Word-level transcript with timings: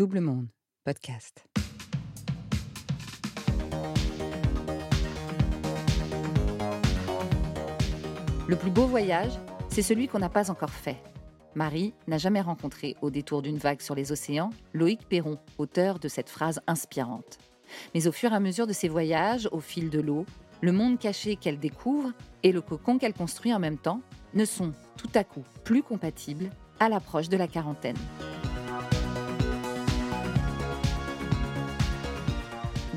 Double 0.00 0.20
Monde, 0.20 0.48
podcast. 0.82 1.44
Le 8.48 8.56
plus 8.56 8.70
beau 8.70 8.86
voyage, 8.86 9.32
c'est 9.68 9.82
celui 9.82 10.08
qu'on 10.08 10.20
n'a 10.20 10.30
pas 10.30 10.50
encore 10.50 10.70
fait. 10.70 10.96
Marie 11.54 11.92
n'a 12.08 12.16
jamais 12.16 12.40
rencontré, 12.40 12.96
au 13.02 13.10
détour 13.10 13.42
d'une 13.42 13.58
vague 13.58 13.82
sur 13.82 13.94
les 13.94 14.10
océans, 14.10 14.48
Loïc 14.72 15.06
Perron, 15.06 15.36
auteur 15.58 15.98
de 15.98 16.08
cette 16.08 16.30
phrase 16.30 16.62
inspirante. 16.66 17.36
Mais 17.94 18.06
au 18.06 18.12
fur 18.12 18.32
et 18.32 18.36
à 18.36 18.40
mesure 18.40 18.66
de 18.66 18.72
ses 18.72 18.88
voyages, 18.88 19.50
au 19.52 19.60
fil 19.60 19.90
de 19.90 20.00
l'eau, 20.00 20.24
le 20.62 20.72
monde 20.72 20.98
caché 20.98 21.36
qu'elle 21.36 21.58
découvre 21.58 22.12
et 22.42 22.52
le 22.52 22.62
cocon 22.62 22.96
qu'elle 22.96 23.12
construit 23.12 23.52
en 23.52 23.58
même 23.58 23.76
temps 23.76 24.00
ne 24.32 24.46
sont 24.46 24.72
tout 24.96 25.10
à 25.14 25.24
coup 25.24 25.44
plus 25.62 25.82
compatibles 25.82 26.48
à 26.78 26.88
l'approche 26.88 27.28
de 27.28 27.36
la 27.36 27.48
quarantaine. 27.48 27.98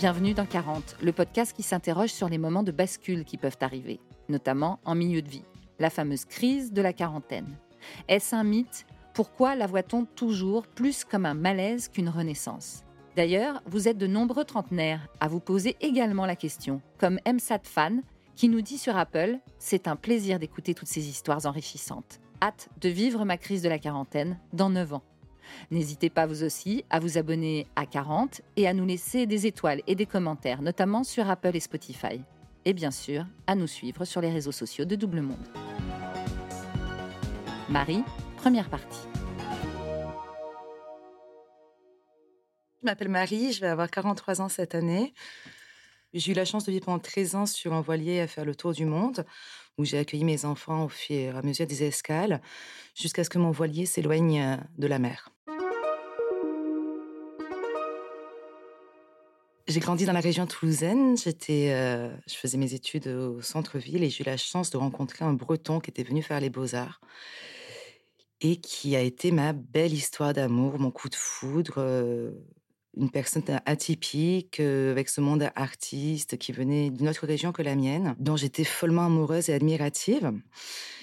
Bienvenue 0.03 0.34
dans 0.34 0.45
40, 0.45 0.98
le 1.02 1.13
podcast 1.13 1.55
qui 1.55 1.63
s'interroge 1.63 2.09
sur 2.09 2.27
les 2.27 2.38
moments 2.38 2.63
de 2.63 2.73
bascule 2.73 3.23
qui 3.23 3.38
peuvent 3.38 3.55
arriver, 3.61 4.02
notamment 4.27 4.81
en 4.84 4.95
milieu 4.95 5.21
de 5.21 5.30
vie, 5.30 5.45
la 5.80 5.89
fameuse 5.89 6.25
crise 6.25 6.73
de 6.73 6.81
la 6.81 6.91
quarantaine. 6.91 7.48
Est-ce 8.09 8.35
un 8.35 8.44
mythe? 8.44 8.85
Pourquoi 9.13 9.55
la 9.55 9.66
voit-on 9.66 10.03
toujours 10.03 10.67
plus 10.67 11.05
comme 11.05 11.25
un 11.25 11.34
malaise 11.34 11.88
qu'une 11.88 12.09
renaissance? 12.09 12.84
D'ailleurs, 13.16 13.63
vous 13.66 13.88
êtes 13.88 13.97
de 13.97 14.05
nombreux 14.05 14.44
trentenaires 14.44 15.08
à 15.21 15.30
vous 15.30 15.39
poser 15.39 15.77
également 15.80 16.25
la 16.25 16.35
question, 16.35 16.81
comme 16.97 17.22
MSAT 17.25 17.61
Fan, 17.63 18.02
qui 18.35 18.49
nous 18.49 18.61
dit 18.61 18.80
sur 18.80 18.97
Apple 18.97 19.39
C'est 19.58 19.88
un 19.88 19.95
plaisir 19.95 20.38
d'écouter 20.38 20.73
toutes 20.73 20.89
ces 20.89 21.08
histoires 21.08 21.45
enrichissantes. 21.45 22.20
Hâte 22.41 22.67
de 22.81 22.89
vivre 22.89 23.23
ma 23.23 23.38
crise 23.38 23.61
de 23.61 23.70
la 23.70 23.80
quarantaine 23.80 24.38
dans 24.52 24.70
9 24.70 24.95
ans. 24.95 25.03
N'hésitez 25.71 26.09
pas 26.09 26.25
vous 26.25 26.43
aussi 26.43 26.83
à 26.89 26.99
vous 26.99 27.17
abonner 27.17 27.67
à 27.75 27.85
40 27.85 28.41
et 28.57 28.67
à 28.67 28.73
nous 28.73 28.85
laisser 28.85 29.25
des 29.25 29.47
étoiles 29.47 29.81
et 29.88 29.95
des 29.95 30.05
commentaires, 30.05 30.61
notamment 30.61 31.03
sur 31.03 31.30
Apple 31.30 31.55
et 31.55 31.59
Spotify. 31.59 32.22
Et 32.66 32.73
bien 32.73 32.91
sûr, 32.91 33.25
à 33.47 33.55
nous 33.55 33.67
suivre 33.67 34.05
sur 34.05 34.21
les 34.21 34.31
réseaux 34.31 34.52
sociaux 34.52 34.86
de 34.86 34.95
Double 34.95 35.21
Monde. 35.21 35.47
Marie, 37.69 38.03
première 38.38 38.69
partie. 38.69 39.08
Je 42.81 42.86
m'appelle 42.86 43.09
Marie, 43.09 43.53
je 43.53 43.61
vais 43.61 43.67
avoir 43.67 43.89
43 43.89 44.41
ans 44.41 44.49
cette 44.49 44.75
année. 44.75 45.14
J'ai 46.14 46.33
eu 46.33 46.36
la 46.36 46.45
chance 46.45 46.66
de 46.66 46.71
vivre 46.71 46.86
pendant 46.86 46.99
13 46.99 47.36
ans 47.36 47.45
sur 47.45 47.73
un 47.73 47.81
voilier 47.81 48.19
à 48.19 48.27
faire 48.27 48.45
le 48.45 48.53
tour 48.53 48.71
du 48.71 48.86
monde, 48.86 49.25
où 49.77 49.86
j'ai 49.86 49.97
accueilli 49.97 50.23
mes 50.23 50.45
enfants 50.45 50.86
au 50.86 50.89
fur 50.89 51.16
et 51.16 51.30
à 51.30 51.41
mesure 51.41 51.66
des 51.66 51.83
escales, 51.83 52.41
jusqu'à 52.94 53.23
ce 53.23 53.30
que 53.30 53.39
mon 53.39 53.52
voilier 53.52 53.86
s'éloigne 53.86 54.59
de 54.77 54.88
la 54.88 54.99
mer. 54.99 55.33
J'ai 59.73 59.79
grandi 59.79 60.05
dans 60.05 60.13
la 60.13 60.19
région 60.19 60.45
toulousaine. 60.45 61.17
J'étais, 61.17 61.69
euh, 61.71 62.07
je 62.27 62.35
faisais 62.35 62.59
mes 62.59 62.75
études 62.75 63.07
au 63.07 63.41
centre-ville 63.41 64.03
et 64.03 64.11
j'ai 64.11 64.23
eu 64.23 64.27
la 64.27 64.38
chance 64.38 64.69
de 64.69 64.77
rencontrer 64.77 65.25
un 65.25 65.33
Breton 65.33 65.80
qui 65.80 65.89
était 65.89 66.03
venu 66.03 66.21
faire 66.21 66.39
les 66.39 66.52
beaux-arts 66.52 67.02
et 68.41 68.57
qui 68.57 68.95
a 68.95 69.02
été 69.02 69.31
ma 69.31 69.52
belle 69.52 69.91
histoire 69.91 70.31
d'amour, 70.31 70.77
mon 70.77 70.91
coup 70.91 71.09
de 71.09 71.15
foudre. 71.15 71.73
Euh, 71.77 72.33
une 72.95 73.09
personne 73.09 73.41
atypique, 73.65 74.59
euh, 74.59 74.91
avec 74.91 75.09
ce 75.09 75.21
monde 75.21 75.49
artiste 75.55 76.37
qui 76.37 76.52
venait 76.52 76.91
d'une 76.91 77.09
autre 77.09 77.25
région 77.25 77.52
que 77.52 77.63
la 77.63 77.73
mienne, 77.73 78.15
dont 78.19 78.35
j'étais 78.35 78.65
follement 78.65 79.08
amoureuse 79.08 79.49
et 79.49 79.55
admirative. 79.55 80.31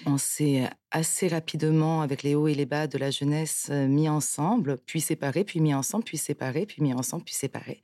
On 0.05 0.17
s'est 0.17 0.69
assez 0.91 1.27
rapidement, 1.27 2.01
avec 2.01 2.23
les 2.23 2.35
hauts 2.35 2.47
et 2.47 2.55
les 2.55 2.65
bas 2.65 2.87
de 2.87 2.97
la 2.97 3.11
jeunesse, 3.11 3.69
mis 3.69 4.07
ensemble, 4.07 4.77
puis 4.85 5.01
séparés, 5.01 5.43
puis 5.43 5.59
mis 5.59 5.73
ensemble, 5.73 6.05
puis 6.05 6.17
séparés, 6.17 6.65
puis 6.65 6.81
mis 6.81 6.93
ensemble, 6.93 7.25
puis 7.25 7.35
séparés. 7.35 7.81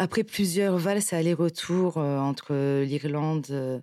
Après 0.00 0.22
plusieurs 0.22 0.78
valses 0.78 1.12
et 1.12 1.16
allers-retours 1.16 1.98
euh, 1.98 2.18
entre 2.18 2.82
l'Irlande, 2.84 3.82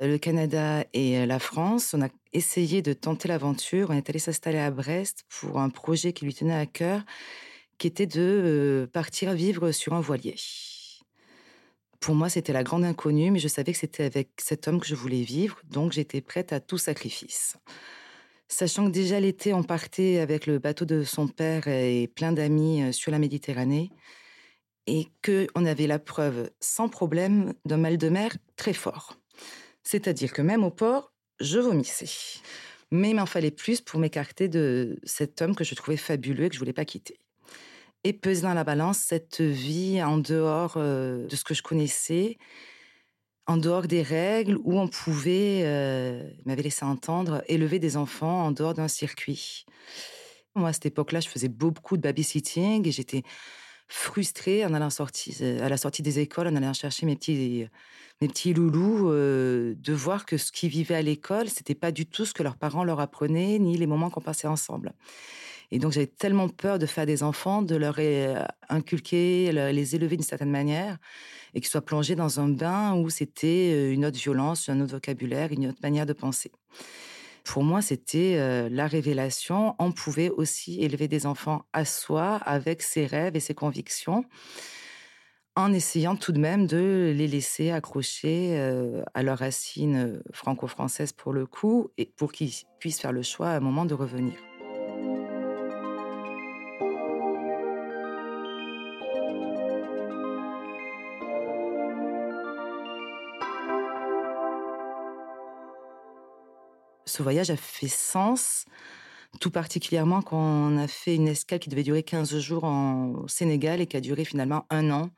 le 0.00 0.16
Canada 0.16 0.84
et 0.92 1.26
la 1.26 1.38
France, 1.38 1.94
on 1.94 2.02
a 2.02 2.08
essayé 2.32 2.82
de 2.82 2.94
tenter 2.94 3.28
l'aventure. 3.28 3.90
On 3.90 3.94
est 3.94 4.08
allé 4.08 4.18
s'installer 4.18 4.58
à 4.58 4.70
Brest 4.70 5.24
pour 5.28 5.60
un 5.60 5.68
projet 5.68 6.12
qui 6.12 6.24
lui 6.24 6.34
tenait 6.34 6.54
à 6.54 6.66
cœur 6.66 7.02
qui 7.78 7.86
était 7.86 8.06
de 8.06 8.20
euh, 8.20 8.86
partir 8.86 9.32
vivre 9.34 9.72
sur 9.72 9.94
un 9.94 10.00
voilier. 10.00 10.36
Pour 12.00 12.14
moi, 12.14 12.28
c'était 12.28 12.52
la 12.52 12.62
grande 12.62 12.84
inconnue, 12.84 13.30
mais 13.30 13.38
je 13.38 13.48
savais 13.48 13.72
que 13.72 13.78
c'était 13.78 14.04
avec 14.04 14.30
cet 14.38 14.68
homme 14.68 14.80
que 14.80 14.86
je 14.86 14.94
voulais 14.94 15.22
vivre, 15.22 15.60
donc 15.70 15.92
j'étais 15.92 16.20
prête 16.20 16.52
à 16.52 16.60
tout 16.60 16.78
sacrifice. 16.78 17.56
Sachant 18.48 18.86
que 18.86 18.90
déjà 18.90 19.20
l'été, 19.20 19.54
on 19.54 19.62
partait 19.62 20.18
avec 20.18 20.46
le 20.46 20.58
bateau 20.58 20.84
de 20.84 21.02
son 21.02 21.28
père 21.28 21.66
et 21.66 22.08
plein 22.08 22.32
d'amis 22.32 22.82
euh, 22.82 22.92
sur 22.92 23.10
la 23.10 23.18
Méditerranée, 23.18 23.90
et 24.86 25.08
qu'on 25.24 25.66
avait 25.66 25.86
la 25.86 25.98
preuve 25.98 26.50
sans 26.60 26.88
problème 26.88 27.54
d'un 27.64 27.78
mal 27.78 27.96
de 27.96 28.08
mer 28.08 28.36
très 28.56 28.74
fort. 28.74 29.18
C'est-à-dire 29.82 30.32
que 30.32 30.42
même 30.42 30.64
au 30.64 30.70
port, 30.70 31.12
je 31.40 31.58
vomissais. 31.58 32.40
Mais 32.90 33.10
il 33.10 33.16
m'en 33.16 33.26
fallait 33.26 33.50
plus 33.50 33.80
pour 33.80 33.98
m'écarter 33.98 34.48
de 34.48 34.98
cet 35.04 35.42
homme 35.42 35.54
que 35.54 35.64
je 35.64 35.74
trouvais 35.74 35.96
fabuleux 35.96 36.44
et 36.44 36.48
que 36.48 36.54
je 36.54 36.60
voulais 36.60 36.72
pas 36.72 36.84
quitter 36.84 37.18
et 38.04 38.12
peser 38.12 38.42
dans 38.42 38.54
la 38.54 38.64
balance 38.64 38.98
cette 38.98 39.40
vie 39.40 40.02
en 40.02 40.18
dehors 40.18 40.74
euh, 40.76 41.26
de 41.26 41.34
ce 41.34 41.42
que 41.42 41.54
je 41.54 41.62
connaissais, 41.62 42.36
en 43.46 43.56
dehors 43.56 43.86
des 43.88 44.02
règles, 44.02 44.58
où 44.62 44.78
on 44.78 44.88
pouvait, 44.88 45.62
euh, 45.64 46.30
il 46.38 46.42
m'avait 46.46 46.62
laissé 46.62 46.84
entendre, 46.84 47.42
élever 47.48 47.78
des 47.78 47.96
enfants 47.96 48.44
en 48.44 48.52
dehors 48.52 48.74
d'un 48.74 48.88
circuit. 48.88 49.64
Moi, 50.54 50.68
à 50.68 50.72
cette 50.72 50.86
époque-là, 50.86 51.20
je 51.20 51.28
faisais 51.28 51.48
beaucoup 51.48 51.96
de 51.96 52.02
babysitting 52.02 52.86
et 52.86 52.92
j'étais 52.92 53.22
frustrée 53.88 54.64
en 54.64 54.74
allant 54.74 54.90
sortir, 54.90 55.34
à 55.62 55.68
la 55.68 55.76
sortie 55.76 56.02
des 56.02 56.18
écoles, 56.18 56.48
en 56.48 56.56
allant 56.56 56.72
chercher 56.72 57.06
mes 57.06 57.16
petits, 57.16 57.66
mes 58.20 58.28
petits 58.28 58.54
loulous, 58.54 59.10
euh, 59.10 59.74
de 59.76 59.92
voir 59.92 60.24
que 60.26 60.36
ce 60.36 60.52
qu'ils 60.52 60.70
vivaient 60.70 60.94
à 60.94 61.02
l'école, 61.02 61.48
c'était 61.48 61.74
pas 61.74 61.92
du 61.92 62.06
tout 62.06 62.24
ce 62.24 62.32
que 62.32 62.42
leurs 62.42 62.56
parents 62.56 62.84
leur 62.84 63.00
apprenaient, 63.00 63.58
ni 63.58 63.76
les 63.76 63.86
moments 63.86 64.10
qu'on 64.10 64.20
passait 64.20 64.48
ensemble. 64.48 64.92
Et 65.70 65.78
donc, 65.78 65.92
j'avais 65.92 66.06
tellement 66.06 66.48
peur 66.48 66.78
de 66.78 66.86
faire 66.86 67.06
des 67.06 67.22
enfants, 67.22 67.62
de 67.62 67.74
leur 67.74 67.96
euh, 67.98 68.44
inculquer, 68.68 69.50
les 69.52 69.94
élever 69.96 70.16
d'une 70.16 70.24
certaine 70.24 70.50
manière, 70.50 70.98
et 71.54 71.60
qu'ils 71.60 71.70
soient 71.70 71.84
plongés 71.84 72.14
dans 72.14 72.40
un 72.40 72.48
bain 72.48 72.94
où 72.94 73.10
c'était 73.10 73.72
euh, 73.74 73.92
une 73.92 74.04
autre 74.04 74.18
violence, 74.18 74.68
un 74.68 74.80
autre 74.80 74.92
vocabulaire, 74.92 75.52
une 75.52 75.68
autre 75.68 75.80
manière 75.82 76.06
de 76.06 76.12
penser. 76.12 76.52
Pour 77.44 77.62
moi, 77.62 77.82
c'était 77.82 78.68
la 78.68 78.86
révélation. 78.86 79.76
On 79.78 79.92
pouvait 79.92 80.30
aussi 80.30 80.82
élever 80.82 81.08
des 81.08 81.26
enfants 81.26 81.66
à 81.72 81.84
soi, 81.84 82.36
avec 82.36 82.82
ses 82.82 83.06
rêves 83.06 83.36
et 83.36 83.40
ses 83.40 83.54
convictions, 83.54 84.24
en 85.54 85.72
essayant 85.72 86.16
tout 86.16 86.32
de 86.32 86.40
même 86.40 86.66
de 86.66 87.12
les 87.14 87.28
laisser 87.28 87.70
accrocher 87.70 88.58
à 89.14 89.22
leurs 89.22 89.38
racines 89.38 90.22
franco-françaises 90.32 91.12
pour 91.12 91.32
le 91.32 91.46
coup, 91.46 91.90
et 91.98 92.06
pour 92.06 92.32
qu'ils 92.32 92.52
puissent 92.80 93.00
faire 93.00 93.12
le 93.12 93.22
choix 93.22 93.50
à 93.50 93.56
un 93.56 93.60
moment 93.60 93.84
de 93.84 93.94
revenir. 93.94 94.34
Ce 107.14 107.22
voyage 107.22 107.50
a 107.50 107.56
fait 107.56 107.86
sens, 107.86 108.64
tout 109.40 109.52
particulièrement 109.52 110.20
quand 110.20 110.36
on 110.36 110.76
a 110.76 110.88
fait 110.88 111.14
une 111.14 111.28
escale 111.28 111.60
qui 111.60 111.68
devait 111.68 111.84
durer 111.84 112.02
15 112.02 112.38
jours 112.40 112.64
au 112.64 113.28
Sénégal 113.28 113.80
et 113.80 113.86
qui 113.86 113.96
a 113.96 114.00
duré 114.00 114.24
finalement 114.24 114.66
un 114.68 114.90
an, 114.90 115.10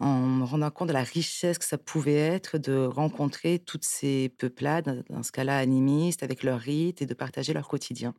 en 0.00 0.20
me 0.20 0.44
rendant 0.44 0.70
compte 0.70 0.88
de 0.88 0.94
la 0.94 1.02
richesse 1.02 1.58
que 1.58 1.66
ça 1.66 1.76
pouvait 1.76 2.16
être 2.16 2.56
de 2.56 2.86
rencontrer 2.86 3.58
toutes 3.58 3.84
ces 3.84 4.30
peuplades, 4.38 5.04
dans 5.10 5.22
ce 5.22 5.30
cas-là 5.30 5.58
animistes, 5.58 6.22
avec 6.22 6.42
leurs 6.42 6.60
rites 6.60 7.02
et 7.02 7.06
de 7.06 7.14
partager 7.14 7.52
leur 7.52 7.68
quotidien. 7.68 8.14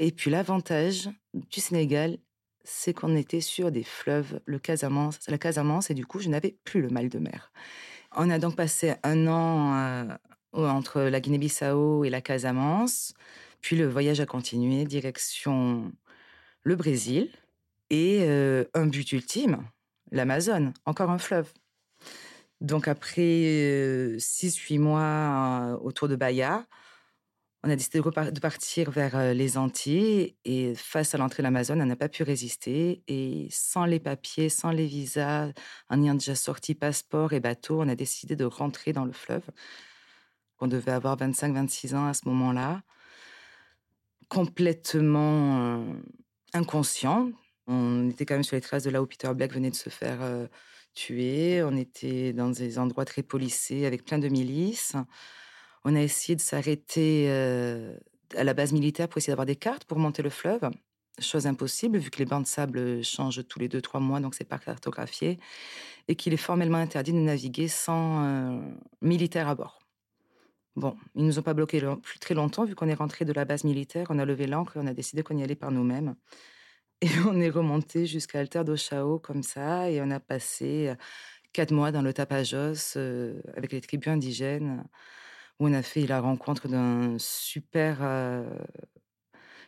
Et 0.00 0.10
puis 0.10 0.32
l'avantage 0.32 1.08
du 1.32 1.60
Sénégal, 1.60 2.18
c'est 2.64 2.92
qu'on 2.92 3.14
était 3.14 3.40
sur 3.40 3.70
des 3.70 3.84
fleuves, 3.84 4.40
le 4.46 4.58
Casamance, 4.58 5.20
la 5.28 5.38
Casamance, 5.38 5.90
et 5.90 5.94
du 5.94 6.04
coup, 6.04 6.18
je 6.18 6.28
n'avais 6.28 6.56
plus 6.64 6.82
le 6.82 6.88
mal 6.88 7.08
de 7.08 7.20
mer. 7.20 7.52
On 8.16 8.30
a 8.30 8.38
donc 8.38 8.56
passé 8.56 8.94
un 9.04 9.26
an 9.28 10.08
entre 10.54 11.02
la 11.02 11.20
Guinée-Bissau 11.20 12.04
et 12.04 12.10
la 12.10 12.20
Casamance. 12.20 13.14
Puis 13.60 13.76
le 13.76 13.86
voyage 13.86 14.20
a 14.20 14.26
continué, 14.26 14.84
direction 14.84 15.92
le 16.64 16.76
Brésil. 16.76 17.30
Et 17.90 18.20
euh, 18.22 18.64
un 18.74 18.86
but 18.86 19.12
ultime, 19.12 19.62
l'Amazone, 20.10 20.72
encore 20.86 21.10
un 21.10 21.18
fleuve. 21.18 21.52
Donc 22.60 22.88
après 22.88 23.22
6-8 24.18 24.76
euh, 24.76 24.80
mois 24.80 25.00
euh, 25.00 25.76
autour 25.78 26.08
de 26.08 26.16
Bahia, 26.16 26.66
on 27.62 27.70
a 27.70 27.76
décidé 27.76 28.00
de, 28.00 28.40
partir 28.40 28.90
vers 28.90 29.32
les 29.32 29.56
Antilles. 29.56 30.36
Et 30.44 30.74
face 30.74 31.14
à 31.14 31.18
l'entrée 31.18 31.42
de 31.42 31.44
l'Amazone, 31.44 31.80
on 31.80 31.86
n'a 31.86 31.96
pas 31.96 32.10
pu 32.10 32.22
résister. 32.22 33.02
Et 33.08 33.48
sans 33.50 33.86
les 33.86 34.00
papiers, 34.00 34.50
sans 34.50 34.70
les 34.70 34.86
visas, 34.86 35.50
en 35.88 36.02
ayant 36.02 36.14
déjà 36.14 36.34
sorti 36.34 36.74
passeport 36.74 37.32
et 37.32 37.40
bateau, 37.40 37.80
on 37.80 37.88
a 37.88 37.94
décidé 37.94 38.36
de 38.36 38.44
rentrer 38.44 38.92
dans 38.92 39.06
le 39.06 39.12
fleuve. 39.12 39.44
On 40.60 40.66
devait 40.66 40.92
avoir 40.92 41.16
25-26 41.16 41.94
ans 41.94 42.06
à 42.06 42.14
ce 42.14 42.28
moment-là. 42.28 42.82
Complètement 44.28 45.58
euh, 45.58 45.92
inconscient. 46.52 47.30
On 47.66 48.08
était 48.10 48.26
quand 48.26 48.34
même 48.34 48.44
sur 48.44 48.56
les 48.56 48.60
traces 48.60 48.84
de 48.84 48.90
là 48.90 49.02
où 49.02 49.06
Peter 49.06 49.32
Black 49.34 49.52
venait 49.52 49.70
de 49.70 49.76
se 49.76 49.90
faire 49.90 50.20
tuer. 50.94 51.62
On 51.62 51.76
était 51.76 52.32
dans 52.32 52.50
des 52.50 52.78
endroits 52.78 53.04
très 53.04 53.22
policés 53.22 53.86
avec 53.86 54.04
plein 54.04 54.18
de 54.18 54.28
milices. 54.28 54.94
On 55.84 55.96
a 55.96 56.00
essayé 56.02 56.36
de 56.36 56.40
s'arrêter 56.42 57.30
à 58.36 58.44
la 58.44 58.54
base 58.54 58.72
militaire 58.72 59.08
pour 59.08 59.18
essayer 59.18 59.32
d'avoir 59.32 59.46
des 59.46 59.56
cartes 59.56 59.84
pour 59.84 59.98
monter 59.98 60.22
le 60.22 60.28
fleuve. 60.28 60.70
Chose 61.20 61.46
impossible 61.46 61.96
vu 61.96 62.10
que 62.10 62.18
les 62.18 62.26
bancs 62.26 62.42
de 62.42 62.48
sable 62.48 63.02
changent 63.02 63.46
tous 63.48 63.58
les 63.58 63.68
deux, 63.68 63.80
trois 63.80 64.00
mois, 64.00 64.20
donc 64.20 64.34
c'est 64.34 64.44
pas 64.44 64.58
cartographié. 64.58 65.38
Et 66.08 66.16
qu'il 66.16 66.34
est 66.34 66.38
formellement 66.38 66.78
interdit 66.78 67.12
de 67.12 67.18
naviguer 67.18 67.68
sans 67.68 68.60
militaire 69.00 69.48
à 69.48 69.54
bord. 69.54 69.83
Bon, 70.76 70.96
ils 71.14 71.24
nous 71.24 71.38
ont 71.38 71.42
pas 71.42 71.54
bloqué 71.54 71.80
plus 72.02 72.18
très 72.18 72.34
longtemps 72.34 72.64
vu 72.64 72.74
qu'on 72.74 72.88
est 72.88 72.94
rentré 72.94 73.24
de 73.24 73.32
la 73.32 73.44
base 73.44 73.62
militaire, 73.62 74.08
on 74.10 74.18
a 74.18 74.24
levé 74.24 74.46
l'ancre 74.48 74.76
et 74.76 74.80
on 74.80 74.86
a 74.88 74.92
décidé 74.94 75.22
qu'on 75.22 75.36
y 75.36 75.42
allait 75.44 75.54
par 75.54 75.70
nous-mêmes. 75.70 76.16
Et 77.00 77.08
on 77.28 77.40
est 77.40 77.50
remonté 77.50 78.06
jusqu'à 78.06 78.40
Alter 78.40 78.64
do 78.64 78.76
Chao 78.76 79.18
comme 79.20 79.42
ça 79.42 79.90
et 79.90 80.00
on 80.02 80.10
a 80.10 80.20
passé 80.20 80.94
quatre 81.52 81.72
mois 81.72 81.92
dans 81.92 82.02
le 82.02 82.12
Tapajos 82.12 82.96
avec 83.56 83.72
les 83.72 83.80
tribus 83.80 84.08
indigènes 84.08 84.84
où 85.60 85.68
on 85.68 85.72
a 85.72 85.82
fait 85.82 86.06
la 86.06 86.20
rencontre 86.20 86.66
d'un 86.66 87.16
super 87.18 88.00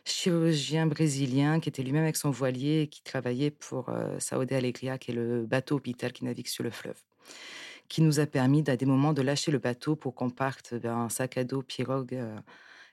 chirurgien 0.03 0.87
brésilien 0.87 1.61
qui 1.61 1.69
était 1.69 1.83
lui-même 1.83 2.03
avec 2.03 2.17
son 2.17 2.31
voilier 2.31 2.81
et 2.81 2.87
qui 2.89 3.01
travaillait 3.03 3.51
pour 3.51 3.89
Saúde 4.19 4.51
Alegria, 4.51 4.97
qui 4.97 5.11
est 5.11 5.13
le 5.13 5.45
bateau 5.45 5.77
hôpital 5.77 6.11
qui 6.11 6.25
navigue 6.25 6.47
sur 6.47 6.63
le 6.63 6.71
fleuve 6.71 7.01
qui 7.89 8.01
nous 8.01 8.19
a 8.19 8.25
permis 8.25 8.63
à 8.67 8.77
des 8.77 8.85
moments 8.85 9.13
de 9.13 9.21
lâcher 9.21 9.51
le 9.51 9.59
bateau 9.59 9.95
pour 9.95 10.15
qu'on 10.15 10.29
parte 10.29 10.73
vers 10.73 10.97
un 10.97 11.09
sac 11.09 11.37
à 11.37 11.43
dos 11.43 11.61
pirogue 11.61 12.15
euh, 12.15 12.37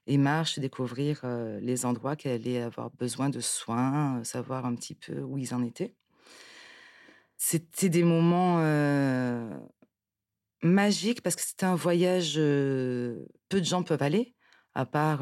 et 0.07 0.19
marche, 0.19 0.59
découvrir 0.59 1.21
euh, 1.25 1.59
les 1.61 1.87
endroits 1.87 2.17
qui 2.17 2.29
allaient 2.29 2.63
avoir 2.63 2.91
besoin 2.91 3.29
de 3.31 3.41
soins, 3.41 4.19
euh, 4.21 4.25
savoir 4.25 4.67
un 4.67 4.75
petit 4.75 4.95
peu 4.95 5.21
où 5.21 5.39
ils 5.39 5.55
en 5.55 5.63
étaient. 5.63 5.95
C'était 7.37 7.89
des 7.89 8.05
moments 8.05 8.59
magiques 10.63 11.21
parce 11.21 11.37
que 11.37 11.43
c'était 11.43 11.67
un 11.67 11.75
voyage 11.75 12.37
peu 12.37 13.27
de 13.51 13.65
gens 13.65 13.83
peuvent 13.83 14.03
aller, 14.03 14.35
à 14.75 14.87
part 14.87 15.21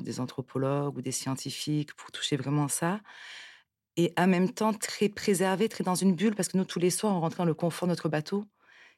des 0.00 0.20
anthropologues 0.20 0.98
ou 0.98 1.00
des 1.00 1.12
scientifiques 1.12 1.94
pour 1.94 2.10
toucher 2.10 2.36
vraiment 2.36 2.68
ça 2.68 3.00
et 3.96 4.12
en 4.18 4.26
même 4.26 4.52
temps 4.52 4.72
très 4.72 5.08
préservé, 5.08 5.68
très 5.68 5.84
dans 5.84 5.94
une 5.94 6.14
bulle, 6.14 6.34
parce 6.34 6.48
que 6.48 6.56
nous, 6.56 6.64
tous 6.64 6.78
les 6.78 6.90
soirs, 6.90 7.14
on 7.14 7.20
rentrait 7.20 7.38
dans 7.38 7.44
le 7.44 7.54
confort 7.54 7.86
de 7.86 7.92
notre 7.92 8.08
bateau 8.08 8.44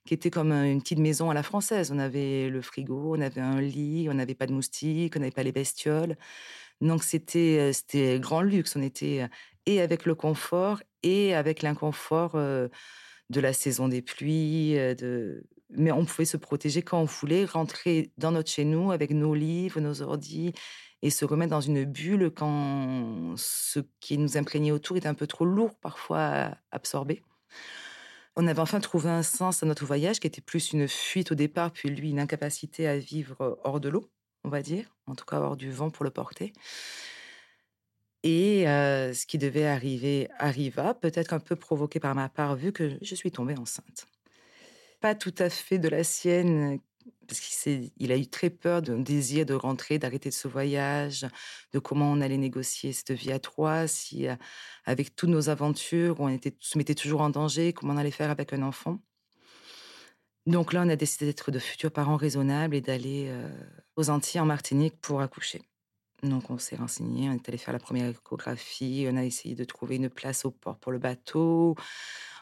qui 0.06 0.14
était 0.14 0.30
comme 0.30 0.52
une 0.52 0.80
petite 0.82 0.98
maison 0.98 1.30
à 1.30 1.34
la 1.34 1.42
française. 1.42 1.92
On 1.92 1.98
avait 1.98 2.48
le 2.50 2.60
frigo, 2.62 3.16
on 3.16 3.20
avait 3.20 3.40
un 3.40 3.60
lit, 3.60 4.08
on 4.10 4.14
n'avait 4.14 4.34
pas 4.34 4.46
de 4.46 4.52
moustiques, 4.52 5.16
on 5.16 5.20
n'avait 5.20 5.30
pas 5.30 5.42
les 5.42 5.52
bestioles. 5.52 6.16
Donc 6.80 7.04
c'était 7.04 7.72
c'était 7.72 8.18
grand 8.20 8.42
luxe. 8.42 8.76
On 8.76 8.82
était 8.82 9.28
et 9.66 9.80
avec 9.80 10.06
le 10.06 10.14
confort 10.14 10.82
et 11.02 11.34
avec 11.34 11.62
l'inconfort 11.62 12.32
de 12.34 13.40
la 13.40 13.52
saison 13.52 13.88
des 13.88 14.02
pluies. 14.02 14.76
Mais 15.70 15.92
on 15.92 16.04
pouvait 16.04 16.26
se 16.26 16.36
protéger 16.36 16.82
quand 16.82 17.00
on 17.00 17.04
voulait, 17.04 17.44
rentrer 17.44 18.12
dans 18.18 18.32
notre 18.32 18.50
chez 18.50 18.64
nous 18.64 18.92
avec 18.92 19.10
nos 19.10 19.34
livres, 19.34 19.80
nos 19.80 20.02
ordis 20.02 20.52
et 21.02 21.10
se 21.10 21.24
remettre 21.26 21.50
dans 21.50 21.60
une 21.60 21.84
bulle 21.84 22.30
quand 22.30 23.34
ce 23.36 23.80
qui 24.00 24.16
nous 24.16 24.38
imprégnait 24.38 24.70
autour 24.70 24.96
était 24.96 25.08
un 25.08 25.14
peu 25.14 25.26
trop 25.26 25.44
lourd 25.44 25.74
parfois 25.80 26.18
à 26.20 26.58
absorber. 26.70 27.22
On 28.36 28.46
avait 28.46 28.60
enfin 28.60 28.80
trouvé 28.80 29.10
un 29.10 29.22
sens 29.22 29.62
à 29.62 29.66
notre 29.66 29.84
voyage 29.86 30.18
qui 30.18 30.26
était 30.26 30.40
plus 30.40 30.72
une 30.72 30.88
fuite 30.88 31.32
au 31.32 31.34
départ, 31.36 31.70
puis 31.70 31.88
lui 31.88 32.10
une 32.10 32.18
incapacité 32.18 32.88
à 32.88 32.98
vivre 32.98 33.60
hors 33.62 33.80
de 33.80 33.88
l'eau, 33.88 34.10
on 34.42 34.48
va 34.48 34.60
dire, 34.60 34.96
en 35.06 35.14
tout 35.14 35.24
cas 35.24 35.38
hors 35.38 35.56
du 35.56 35.70
vent 35.70 35.90
pour 35.90 36.04
le 36.04 36.10
porter. 36.10 36.52
Et 38.24 38.64
ce 38.64 39.26
qui 39.26 39.38
devait 39.38 39.66
arriver 39.66 40.28
arriva, 40.38 40.94
peut-être 40.94 41.32
un 41.32 41.38
peu 41.38 41.56
provoqué 41.56 42.00
par 42.00 42.14
ma 42.14 42.28
part, 42.28 42.56
vu 42.56 42.72
que 42.72 42.98
je 43.00 43.14
suis 43.14 43.30
tombée 43.30 43.56
enceinte. 43.56 44.06
Pas 45.00 45.14
tout 45.14 45.34
à 45.38 45.50
fait 45.50 45.78
de 45.78 45.88
la 45.88 46.02
sienne 46.02 46.80
parce 47.26 47.40
qu'il 47.40 48.12
a 48.12 48.16
eu 48.16 48.26
très 48.26 48.50
peur 48.50 48.82
d'un 48.82 48.98
désir 48.98 49.46
de 49.46 49.54
rentrer, 49.54 49.98
d'arrêter 49.98 50.30
ce 50.30 50.48
voyage, 50.48 51.26
de 51.72 51.78
comment 51.78 52.10
on 52.10 52.20
allait 52.20 52.36
négocier 52.36 52.92
cette 52.92 53.12
vie 53.12 53.32
à 53.32 53.38
trois, 53.38 53.86
si 53.86 54.28
euh, 54.28 54.36
avec 54.84 55.16
toutes 55.16 55.30
nos 55.30 55.48
aventures, 55.48 56.16
on 56.20 56.28
était, 56.28 56.54
se 56.60 56.78
mettait 56.78 56.94
toujours 56.94 57.20
en 57.20 57.30
danger, 57.30 57.72
comment 57.72 57.94
on 57.94 57.96
allait 57.96 58.10
faire 58.10 58.30
avec 58.30 58.52
un 58.52 58.62
enfant. 58.62 58.98
Donc 60.46 60.72
là, 60.74 60.82
on 60.84 60.88
a 60.88 60.96
décidé 60.96 61.26
d'être 61.26 61.50
de 61.50 61.58
futurs 61.58 61.90
parents 61.90 62.16
raisonnables 62.16 62.74
et 62.74 62.82
d'aller 62.82 63.26
euh, 63.28 63.48
aux 63.96 64.10
Antilles 64.10 64.40
en 64.40 64.46
Martinique 64.46 65.00
pour 65.00 65.22
accoucher. 65.22 65.62
Donc 66.22 66.50
on 66.50 66.58
s'est 66.58 66.76
renseigné, 66.76 67.28
on 67.28 67.34
est 67.34 67.48
allé 67.48 67.58
faire 67.58 67.72
la 67.72 67.78
première 67.78 68.08
échographie, 68.08 69.06
on 69.10 69.16
a 69.16 69.24
essayé 69.24 69.54
de 69.54 69.64
trouver 69.64 69.96
une 69.96 70.08
place 70.08 70.44
au 70.44 70.50
port 70.50 70.78
pour 70.78 70.92
le 70.92 70.98
bateau. 70.98 71.76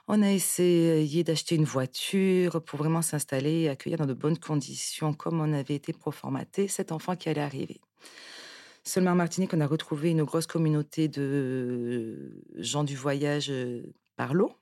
On 0.09 0.21
a 0.23 0.31
essayé 0.31 1.23
d'acheter 1.23 1.55
une 1.55 1.65
voiture 1.65 2.63
pour 2.65 2.79
vraiment 2.79 3.03
s'installer 3.03 3.63
et 3.63 3.69
accueillir 3.69 3.99
dans 3.99 4.07
de 4.07 4.15
bonnes 4.15 4.39
conditions, 4.39 5.15
comme 5.15 5.41
on 5.41 5.53
avait 5.53 5.77
été 5.77 5.93
proformaté 5.93 6.67
cet 6.67 6.91
enfant 6.91 7.15
qui 7.15 7.29
allait 7.29 7.41
arriver. 7.41 7.81
Seulement 8.85 9.13
en 9.13 9.17
Martinique, 9.17 9.55
on 9.55 9.61
a 9.61 9.67
retrouvé 9.67 10.11
une 10.11 10.25
grosse 10.25 10.49
communauté 10.49 11.07
de 11.07 12.43
gens 12.57 12.83
du 12.83 12.97
voyage 12.97 13.49
euh, 13.51 13.95
par 14.17 14.35
l'eau, 14.35 14.53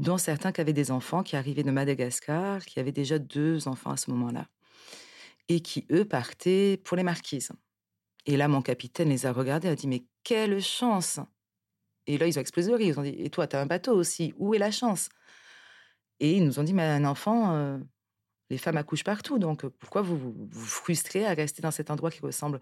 dont 0.00 0.18
certains 0.18 0.50
qui 0.50 0.60
avaient 0.60 0.72
des 0.72 0.90
enfants 0.90 1.22
qui 1.22 1.36
arrivaient 1.36 1.62
de 1.62 1.70
Madagascar, 1.70 2.64
qui 2.64 2.80
avaient 2.80 2.90
déjà 2.90 3.20
deux 3.20 3.68
enfants 3.68 3.92
à 3.92 3.96
ce 3.96 4.10
moment-là, 4.10 4.48
et 5.48 5.60
qui, 5.60 5.86
eux, 5.92 6.04
partaient 6.04 6.80
pour 6.82 6.96
les 6.96 7.04
marquises. 7.04 7.52
Et 8.26 8.36
là, 8.36 8.48
mon 8.48 8.62
capitaine 8.62 9.10
les 9.10 9.26
a 9.26 9.32
regardés 9.32 9.68
a 9.68 9.76
dit, 9.76 9.86
mais 9.86 10.04
quelle 10.24 10.60
chance 10.60 11.20
et 12.10 12.18
là, 12.18 12.26
ils 12.26 12.38
ont 12.38 12.40
explosé 12.40 12.72
Ils 12.80 12.98
ont 12.98 13.02
dit 13.02 13.14
Et 13.18 13.30
toi, 13.30 13.46
tu 13.46 13.56
as 13.56 13.60
un 13.60 13.66
bateau 13.66 13.94
aussi. 13.94 14.34
Où 14.38 14.54
est 14.54 14.58
la 14.58 14.70
chance? 14.70 15.08
Et 16.18 16.36
ils 16.36 16.44
nous 16.44 16.58
ont 16.58 16.62
dit 16.64 16.74
Mais 16.74 16.82
un 16.82 17.04
enfant, 17.04 17.54
euh, 17.54 17.78
les 18.50 18.58
femmes 18.58 18.76
accouchent 18.76 19.04
partout. 19.04 19.38
Donc 19.38 19.66
pourquoi 19.66 20.02
vous 20.02 20.18
vous, 20.18 20.48
frustrez 20.50 21.26
à 21.26 21.34
rester 21.34 21.62
dans 21.62 21.70
cet 21.70 21.90
endroit 21.90 22.10
qui 22.10 22.20
ressemble? 22.20 22.60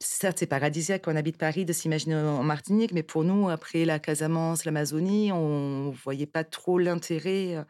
Certes, 0.00 0.38
c'est 0.38 0.46
paradisiaque 0.46 1.04
on 1.06 1.14
habite 1.14 1.38
Paris 1.38 1.64
de 1.64 1.72
s'imaginer 1.72 2.16
en 2.16 2.42
Martinique, 2.42 2.92
mais 2.92 3.04
pour 3.04 3.22
nous, 3.22 3.48
après 3.48 3.84
la 3.84 4.00
Casamance, 4.00 4.64
l'Amazonie, 4.64 5.30
on 5.30 5.90
voyait 5.90 6.26
pas 6.26 6.42
trop 6.42 6.78
l'intérêt. 6.78 7.64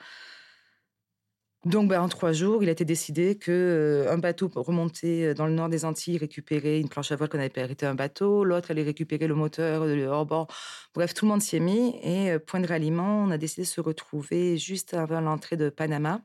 Euh, 1.66 1.70
donc, 1.70 1.88
ben, 1.88 2.00
en 2.00 2.08
trois 2.08 2.32
jours, 2.32 2.62
il 2.62 2.68
a 2.68 2.72
été 2.72 2.84
décidé 2.84 3.36
que 3.36 3.50
euh, 3.50 4.12
un 4.12 4.18
bateau 4.18 4.50
remonter 4.54 5.26
euh, 5.26 5.34
dans 5.34 5.46
le 5.46 5.52
nord 5.52 5.68
des 5.68 5.84
Antilles, 5.84 6.18
récupérer 6.18 6.80
une 6.80 6.88
planche 6.88 7.12
à 7.12 7.16
voile 7.16 7.28
qu'on 7.28 7.38
avait 7.38 7.62
arrêté 7.62 7.86
un 7.86 7.94
bateau, 7.94 8.44
l'autre 8.44 8.70
allait 8.70 8.82
récupérer 8.82 9.26
le 9.26 9.34
moteur, 9.34 9.84
le 9.86 10.06
hors-bord. 10.06 10.48
Bref, 10.94 11.14
tout 11.14 11.24
le 11.24 11.30
monde 11.30 11.42
s'y 11.42 11.56
est 11.56 11.60
mis. 11.60 11.96
Et 12.02 12.30
euh, 12.32 12.38
point 12.38 12.60
de 12.60 12.66
ralliement, 12.66 13.22
on 13.24 13.30
a 13.30 13.38
décidé 13.38 13.62
de 13.62 13.68
se 13.68 13.80
retrouver 13.80 14.58
juste 14.58 14.94
avant 14.94 15.20
l'entrée 15.20 15.56
de 15.56 15.68
Panama, 15.70 16.20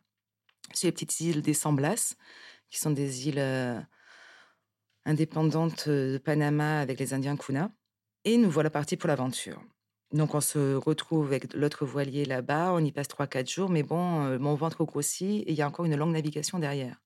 sur 0.74 0.88
les 0.88 0.92
petites 0.92 1.20
îles 1.22 1.42
des 1.42 1.54
San 1.54 1.76
qui 2.70 2.78
sont 2.78 2.92
des 2.92 3.28
îles 3.28 3.88
indépendantes 5.06 5.90
de 5.90 6.20
Panama 6.24 6.80
avec 6.82 7.00
les 7.00 7.14
Indiens 7.14 7.36
Kuna. 7.36 7.72
Et 8.26 8.38
nous 8.38 8.52
voilà 8.52 8.70
partis 8.70 8.96
pour 8.96 9.08
l'aventure. 9.08 9.60
Donc, 10.12 10.34
on 10.34 10.42
se 10.42 10.76
retrouve 10.76 11.28
avec 11.28 11.54
l'autre 11.54 11.86
voilier 11.86 12.26
là-bas. 12.26 12.72
On 12.74 12.84
y 12.84 12.92
passe 12.92 13.08
3-4 13.08 13.52
jours. 13.52 13.70
Mais 13.70 13.84
bon, 13.84 14.26
euh, 14.26 14.40
mon 14.40 14.56
ventre 14.56 14.84
grossit 14.84 15.44
et 15.48 15.52
il 15.52 15.56
y 15.56 15.62
a 15.62 15.68
encore 15.68 15.86
une 15.86 15.96
longue 15.96 16.14
navigation 16.14 16.58
derrière. 16.58 17.00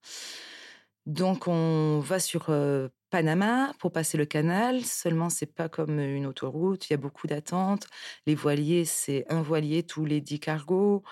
Donc, 1.06 1.50
on 1.50 2.00
va 2.00 2.20
sur 2.20 2.46
euh, 2.48 2.88
Panama 3.10 3.74
pour 3.80 3.92
passer 3.92 4.18
le 4.18 4.26
canal. 4.26 4.86
Seulement, 4.86 5.30
c'est 5.30 5.54
pas 5.54 5.68
comme 5.68 6.00
une 6.00 6.26
autoroute. 6.26 6.90
Il 6.90 6.94
y 6.94 6.96
a 6.96 6.98
beaucoup 6.98 7.28
d'attentes. 7.28 7.88
Les 8.26 8.36
voiliers, 8.36 8.86
c'est 8.86 9.26
un 9.30 9.42
voilier 9.42 9.84
tous 9.84 10.06
les 10.06 10.22
10 10.22 10.40
cargos. 10.40 11.04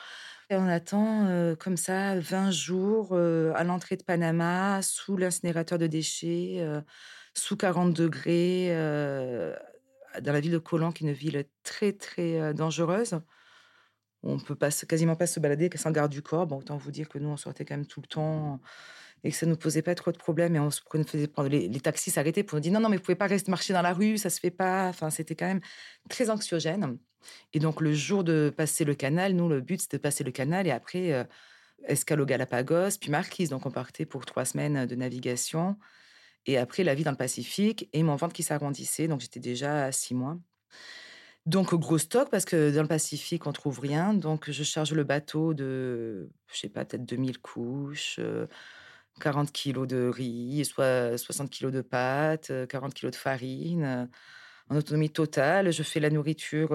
Et 0.49 0.55
on 0.55 0.67
attend 0.67 1.25
euh, 1.27 1.55
comme 1.55 1.75
ça 1.75 2.17
20 2.17 2.51
jours 2.51 3.17
à 3.17 3.63
l'entrée 3.65 3.97
de 3.97 4.03
Panama, 4.03 4.81
sous 4.81 5.17
l'incinérateur 5.17 5.77
de 5.77 5.87
déchets, 5.87 6.65
sous 7.33 7.57
40 7.57 7.93
degrés, 7.93 8.69
dans 10.19 10.33
la 10.33 10.39
ville 10.39 10.51
de 10.51 10.57
Colomb, 10.57 10.91
qui 10.91 11.05
est 11.05 11.07
une 11.07 11.13
ville 11.13 11.45
très, 11.63 11.93
très 11.93 12.53
dangereuse. 12.53 13.19
On 14.23 14.37
peut 14.37 14.55
pas, 14.55 14.69
quasiment 14.71 15.15
pas 15.15 15.27
se 15.27 15.39
balader 15.39 15.69
sans 15.75 15.91
garde 15.91 16.11
du 16.11 16.21
corps. 16.21 16.45
Bon, 16.45 16.57
autant 16.57 16.77
vous 16.77 16.91
dire 16.91 17.09
que 17.09 17.17
nous, 17.17 17.29
on 17.29 17.37
sortait 17.37 17.65
quand 17.65 17.75
même 17.75 17.87
tout 17.87 18.01
le 18.01 18.07
temps 18.07 18.59
et 19.23 19.31
que 19.31 19.35
ça 19.35 19.45
ne 19.45 19.51
nous 19.51 19.57
posait 19.57 19.81
pas 19.81 19.95
trop 19.95 20.11
de 20.11 20.17
problèmes. 20.17 20.55
Et 20.55 20.59
on 20.59 20.69
se 20.69 20.81
faisait 21.07 21.27
prendre. 21.27 21.49
Les, 21.49 21.79
taxis 21.79 22.11
s'arrêtaient 22.11 22.43
pour 22.43 22.57
nous 22.57 22.61
dire 22.61 22.71
non, 22.71 22.79
non, 22.79 22.89
mais 22.89 22.97
vous 22.97 23.03
pouvez 23.03 23.15
pas 23.15 23.27
rester 23.27 23.49
marcher 23.49 23.73
dans 23.73 23.81
la 23.81 23.93
rue, 23.93 24.17
ça 24.17 24.29
se 24.29 24.39
fait 24.39 24.51
pas. 24.51 24.89
Enfin, 24.89 25.09
c'était 25.09 25.35
quand 25.35 25.47
même 25.47 25.61
très 26.09 26.29
anxiogène. 26.29 26.97
Et 27.53 27.59
donc, 27.59 27.81
le 27.81 27.93
jour 27.93 28.23
de 28.23 28.53
passer 28.55 28.85
le 28.85 28.95
canal, 28.95 29.33
nous, 29.33 29.49
le 29.49 29.61
but, 29.61 29.81
c'était 29.81 29.97
de 29.97 30.01
passer 30.01 30.23
le 30.23 30.31
canal 30.31 30.67
et 30.67 30.71
après, 30.71 31.27
au 32.11 32.25
Galapagos, 32.25 32.97
puis 32.99 33.11
Marquise. 33.11 33.49
Donc, 33.49 33.65
on 33.65 33.71
partait 33.71 34.05
pour 34.05 34.25
trois 34.25 34.45
semaines 34.45 34.85
de 34.85 34.95
navigation. 34.95 35.77
Et 36.45 36.57
après, 36.57 36.83
la 36.83 36.95
vie 36.95 37.03
dans 37.03 37.11
le 37.11 37.17
Pacifique 37.17 37.89
et 37.93 38.03
mon 38.03 38.15
ventre 38.15 38.33
qui 38.33 38.43
s'arrondissait. 38.43 39.07
Donc, 39.07 39.21
j'étais 39.21 39.39
déjà 39.39 39.85
à 39.85 39.91
six 39.91 40.15
mois. 40.15 40.37
Donc, 41.45 41.73
gros 41.73 41.97
stock 41.97 42.29
parce 42.29 42.45
que 42.45 42.73
dans 42.73 42.83
le 42.83 42.87
Pacifique, 42.87 43.47
on 43.47 43.51
trouve 43.51 43.79
rien. 43.79 44.13
Donc, 44.13 44.49
je 44.51 44.63
charge 44.63 44.93
le 44.93 45.03
bateau 45.03 45.53
de, 45.53 46.29
je 46.51 46.59
sais 46.59 46.69
pas, 46.69 46.85
peut-être 46.85 47.05
2000 47.05 47.39
couches, 47.39 48.19
40 49.19 49.47
euh, 49.47 49.51
kilos 49.51 49.87
de 49.87 50.07
riz, 50.07 50.65
soit 50.65 51.17
60 51.17 51.49
kilos 51.49 51.71
de 51.71 51.81
pâtes, 51.81 52.51
40 52.67 52.91
euh, 52.91 52.93
kilos 52.93 53.11
de 53.11 53.17
farine. 53.17 54.09
en 54.69 54.75
autonomie 54.75 55.09
totale. 55.09 55.71
Je 55.71 55.83
fais 55.83 55.99
la 55.99 56.09
nourriture 56.09 56.69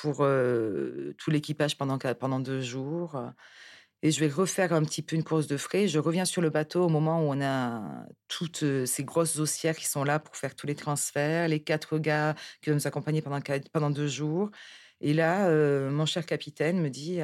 pour 0.00 0.26
tout 1.18 1.30
l'équipage 1.30 1.76
pendant 1.76 2.40
deux 2.40 2.60
jours. 2.60 3.20
Et 4.02 4.10
je 4.10 4.20
vais 4.20 4.28
refaire 4.28 4.72
un 4.72 4.82
petit 4.84 5.02
peu 5.02 5.16
une 5.16 5.24
course 5.24 5.46
de 5.46 5.56
frais. 5.56 5.88
Je 5.88 5.98
reviens 5.98 6.24
sur 6.24 6.42
le 6.42 6.50
bateau 6.50 6.84
au 6.84 6.88
moment 6.88 7.20
où 7.22 7.32
on 7.32 7.40
a 7.40 8.06
toutes 8.28 8.64
ces 8.84 9.04
grosses 9.04 9.38
haussières 9.38 9.76
qui 9.76 9.86
sont 9.86 10.04
là 10.04 10.18
pour 10.18 10.36
faire 10.36 10.54
tous 10.54 10.66
les 10.66 10.74
transferts, 10.74 11.48
les 11.48 11.62
quatre 11.62 11.98
gars 11.98 12.34
qui 12.62 12.70
vont 12.70 12.76
nous 12.76 12.86
accompagner 12.86 13.22
pendant, 13.22 13.40
pendant 13.72 13.90
deux 13.90 14.06
jours. 14.06 14.50
Et 15.00 15.14
là, 15.14 15.50
mon 15.90 16.06
cher 16.06 16.26
capitaine 16.26 16.80
me 16.80 16.90
dit, 16.90 17.20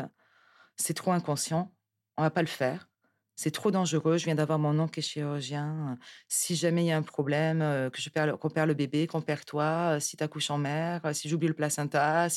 c'est 0.76 0.94
trop 0.94 1.12
inconscient, 1.12 1.74
on 2.16 2.22
va 2.22 2.30
pas 2.30 2.42
le 2.42 2.48
faire. 2.48 2.88
C'est 3.36 3.50
trop 3.50 3.70
dangereux. 3.70 4.18
Je 4.18 4.26
viens 4.26 4.34
d'avoir 4.34 4.58
mon 4.58 4.78
oncle 4.78 4.94
qui 4.94 5.00
est 5.00 5.02
chirurgien. 5.02 5.98
Si 6.28 6.54
jamais 6.54 6.84
il 6.84 6.88
y 6.88 6.92
a 6.92 6.96
un 6.96 7.02
problème, 7.02 7.90
que 7.90 8.00
je 8.00 8.10
perds, 8.10 8.38
qu'on 8.38 8.50
perd 8.50 8.68
le 8.68 8.74
bébé, 8.74 9.06
qu'on 9.06 9.22
perd 9.22 9.44
toi, 9.44 9.98
si 10.00 10.16
tu 10.16 10.24
accouches 10.24 10.50
en 10.50 10.58
mer, 10.58 11.00
si 11.12 11.28
j'oublie 11.28 11.48
le 11.48 11.54
placenta. 11.54 12.28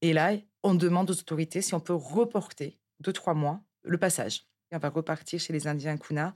Et 0.00 0.12
là, 0.12 0.32
on 0.62 0.74
demande 0.74 1.10
aux 1.10 1.18
autorités 1.18 1.62
si 1.62 1.74
on 1.74 1.80
peut 1.80 1.94
reporter 1.94 2.78
deux, 3.02 3.12
trois 3.12 3.34
mois 3.34 3.60
le 3.82 3.98
passage. 3.98 4.46
on 4.70 4.78
va 4.78 4.88
repartir 4.88 5.40
chez 5.40 5.52
les 5.52 5.66
Indiens 5.66 5.98
Kuna, 5.98 6.34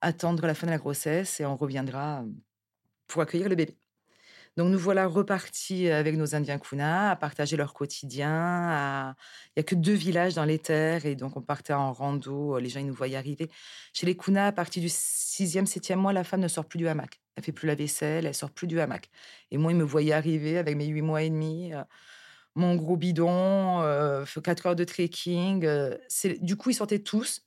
attendre 0.00 0.46
la 0.46 0.54
fin 0.54 0.66
de 0.66 0.72
la 0.72 0.78
grossesse 0.78 1.40
et 1.40 1.46
on 1.46 1.56
reviendra 1.56 2.24
pour 3.06 3.22
accueillir 3.22 3.48
le 3.48 3.56
bébé. 3.56 3.76
Donc 4.58 4.70
nous 4.70 4.78
voilà 4.78 5.06
repartis 5.06 5.88
avec 5.88 6.14
nos 6.14 6.34
Indiens 6.34 6.58
Kuna 6.58 7.12
à 7.12 7.16
partager 7.16 7.56
leur 7.56 7.72
quotidien. 7.72 9.14
Il 9.48 9.52
n'y 9.56 9.60
a 9.60 9.64
que 9.64 9.74
deux 9.74 9.94
villages 9.94 10.34
dans 10.34 10.44
les 10.44 10.58
terres 10.58 11.06
et 11.06 11.16
donc 11.16 11.38
on 11.38 11.40
partait 11.40 11.72
en 11.72 11.90
rando. 11.92 12.58
Les 12.58 12.68
gens 12.68 12.80
ils 12.80 12.86
nous 12.86 12.92
voyaient 12.92 13.16
arriver. 13.16 13.50
Chez 13.94 14.04
les 14.04 14.14
Kuna, 14.14 14.48
à 14.48 14.52
partir 14.52 14.82
du 14.82 14.90
sixième, 14.90 15.64
septième 15.64 16.00
mois, 16.00 16.12
la 16.12 16.22
femme 16.22 16.40
ne 16.40 16.48
sort 16.48 16.66
plus 16.66 16.76
du 16.76 16.86
hamac. 16.86 17.18
Elle 17.36 17.44
fait 17.44 17.52
plus 17.52 17.66
la 17.66 17.74
vaisselle, 17.74 18.26
elle 18.26 18.34
sort 18.34 18.50
plus 18.50 18.66
du 18.66 18.78
hamac. 18.78 19.08
Et 19.50 19.56
moi, 19.56 19.72
ils 19.72 19.78
me 19.78 19.84
voyaient 19.84 20.12
arriver 20.12 20.58
avec 20.58 20.76
mes 20.76 20.86
huit 20.86 21.00
mois 21.00 21.22
et 21.22 21.30
demi, 21.30 21.72
euh, 21.72 21.82
mon 22.54 22.76
gros 22.76 22.96
bidon, 22.96 23.80
euh, 23.80 24.24
quatre 24.44 24.66
heures 24.66 24.76
de 24.76 24.84
trekking. 24.84 25.64
Euh, 25.64 25.96
du 26.40 26.56
coup, 26.56 26.70
ils 26.70 26.74
sortaient 26.74 26.98
tous. 26.98 27.42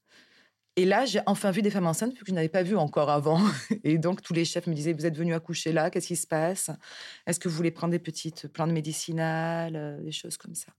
Et 0.78 0.84
là, 0.84 1.06
j'ai 1.06 1.22
enfin 1.26 1.52
vu 1.52 1.62
des 1.62 1.70
femmes 1.70 1.88
enceintes 1.88 2.14
que 2.16 2.26
je 2.26 2.34
n'avais 2.34 2.50
pas 2.50 2.64
vu 2.64 2.76
encore 2.76 3.10
avant. 3.10 3.40
Et 3.86 3.98
donc, 3.98 4.22
tous 4.22 4.34
les 4.34 4.44
chefs 4.44 4.68
me 4.68 4.74
disaient 4.74 4.92
Vous 4.92 5.06
êtes 5.06 5.16
venus 5.16 5.34
accoucher 5.34 5.72
là 5.72 5.90
Qu'est-ce 5.90 6.08
qui 6.08 6.18
se 6.18 6.28
passe? 6.28 6.70
Est-ce 7.26 7.40
que 7.40 7.48
vous 7.48 7.56
voulez 7.56 7.72
prendre 7.72 7.92
des 7.92 8.00
petites 8.00 8.50
plantes 8.50 8.72
médicinales 8.72 9.76
euh, 9.78 10.02
Des 10.02 10.12
choses 10.12 10.36
comme 10.38 10.54
ça? 10.54 10.74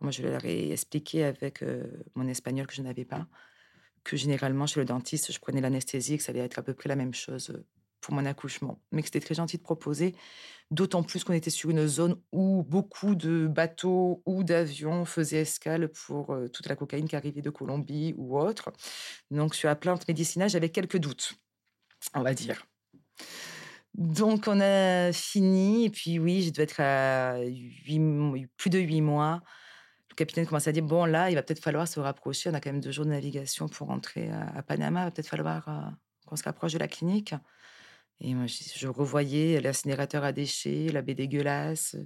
Moi, 0.00 0.10
je 0.10 0.22
leur 0.22 0.44
ai 0.44 0.70
expliqué 0.70 1.24
avec 1.24 1.62
euh, 1.62 1.84
mon 2.14 2.28
espagnol 2.28 2.66
que 2.66 2.74
je 2.74 2.82
n'avais 2.82 3.06
pas, 3.06 3.26
que 4.04 4.18
généralement, 4.18 4.66
chez 4.66 4.80
le 4.80 4.86
dentiste, 4.86 5.32
je 5.32 5.38
prenais 5.38 5.62
l'anesthésie, 5.62 6.18
que 6.18 6.22
ça 6.22 6.32
allait 6.32 6.40
être 6.40 6.58
à 6.58 6.62
peu 6.62 6.74
près 6.74 6.90
la 6.90 6.96
même 6.96 7.14
chose 7.14 7.58
pour 8.00 8.14
mon 8.14 8.24
accouchement. 8.24 8.80
Mais 8.92 9.02
que 9.02 9.08
c'était 9.08 9.20
très 9.20 9.34
gentil 9.34 9.58
de 9.58 9.62
proposer, 9.62 10.14
d'autant 10.70 11.02
plus 11.02 11.24
qu'on 11.24 11.32
était 11.32 11.50
sur 11.50 11.70
une 11.70 11.86
zone 11.86 12.20
où 12.32 12.62
beaucoup 12.62 13.14
de 13.14 13.46
bateaux 13.46 14.22
ou 14.26 14.44
d'avions 14.44 15.04
faisaient 15.04 15.42
escale 15.42 15.88
pour 15.88 16.30
euh, 16.32 16.48
toute 16.48 16.68
la 16.68 16.76
cocaïne 16.76 17.08
qui 17.08 17.16
arrivait 17.16 17.42
de 17.42 17.50
Colombie 17.50 18.14
ou 18.16 18.38
autre. 18.38 18.72
Donc 19.30 19.54
sur 19.54 19.68
la 19.68 19.76
plante 19.76 20.06
médicinale, 20.08 20.50
j'avais 20.50 20.70
quelques 20.70 20.98
doutes, 20.98 21.34
on 22.14 22.22
va 22.22 22.34
dire. 22.34 22.66
Donc 23.94 24.44
on 24.46 24.60
a 24.60 25.10
fini, 25.12 25.86
et 25.86 25.90
puis 25.90 26.18
oui, 26.18 26.42
je 26.42 26.50
devais 26.50 26.64
être 26.64 26.80
à 26.80 27.38
plus 28.56 28.70
de 28.70 28.78
huit 28.78 29.00
mois. 29.00 29.42
Le 30.10 30.14
capitaine 30.16 30.46
commence 30.46 30.68
à 30.68 30.72
dire, 30.72 30.82
bon 30.82 31.06
là, 31.06 31.30
il 31.30 31.34
va 31.34 31.42
peut-être 31.42 31.62
falloir 31.62 31.88
se 31.88 31.98
rapprocher, 32.00 32.50
on 32.50 32.54
a 32.54 32.60
quand 32.60 32.70
même 32.70 32.80
deux 32.80 32.90
jours 32.90 33.06
de 33.06 33.10
navigation 33.10 33.68
pour 33.68 33.88
rentrer 33.88 34.30
à, 34.30 34.62
Panama, 34.62 35.00
il 35.00 35.04
va 35.04 35.10
peut-être 35.10 35.28
falloir 35.28 35.68
euh, 35.68 35.90
qu'on 36.26 36.36
se 36.36 36.42
rapproche 36.42 36.74
de 36.74 36.78
la 36.78 36.88
clinique. 36.88 37.34
Et 38.20 38.34
moi, 38.34 38.46
je, 38.46 38.88
revoyais 38.88 39.60
l'incinérateur 39.60 40.24
à 40.24 40.32
déchets, 40.32 40.88
la 40.92 41.02
baie 41.02 41.14
dégueulasse. 41.14 41.96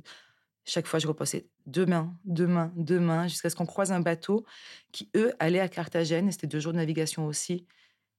Chaque 0.65 0.87
fois, 0.87 0.99
je 0.99 1.07
repassais 1.07 1.49
demain, 1.67 2.17
demain, 2.25 2.73
demain, 2.77 3.29
jusqu'à 3.29 3.49
ce 3.49 3.57
qu'on 3.57 3.67
croise 3.67 3.93
un 3.93 4.01
bateau 4.01 4.45
qui, 4.93 5.09
eux, 5.17 5.33
allait 5.39 5.61
à 5.61 5.69
Carthagène. 5.69 6.31
C'était 6.33 6.47
deux 6.47 6.61
jours 6.61 6.73
de 6.73 6.79
navigation 6.79 7.27
aussi. 7.27 7.67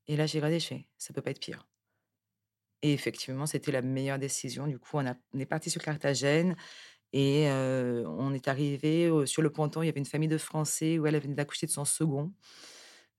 Et 0.08 0.16
là, 0.16 0.26
j'ai 0.26 0.40
regardé, 0.40 0.60
je 0.60 0.68
fais, 0.68 0.88
ça 0.98 1.14
peut 1.14 1.22
pas 1.22 1.32
être 1.32 1.40
pire. 1.40 1.68
Et 2.82 2.94
effectivement, 2.94 3.46
c'était 3.46 3.72
la 3.72 3.82
meilleure 3.82 4.18
décision. 4.20 4.68
Du 4.68 4.80
coup, 4.80 4.92
on, 4.94 5.06
a, 5.06 5.16
est 5.38 5.46
parti 5.46 5.70
sur 5.70 5.82
Carthagène 5.82 6.56
et 7.14 7.48
on 7.52 8.34
est 8.34 8.48
arrivé 8.48 9.12
sur 9.26 9.42
le 9.42 9.52
ponton. 9.52 9.84
Il 9.84 9.86
y 9.86 9.90
avait 9.90 10.00
une 10.00 10.06
famille 10.06 10.30
de 10.30 10.38
Français 10.38 10.98
où 10.98 11.06
elle 11.06 11.20
venait 11.20 11.36
d'accoucher 11.36 11.68
de 11.68 11.72
son 11.72 11.86
second. 11.86 12.32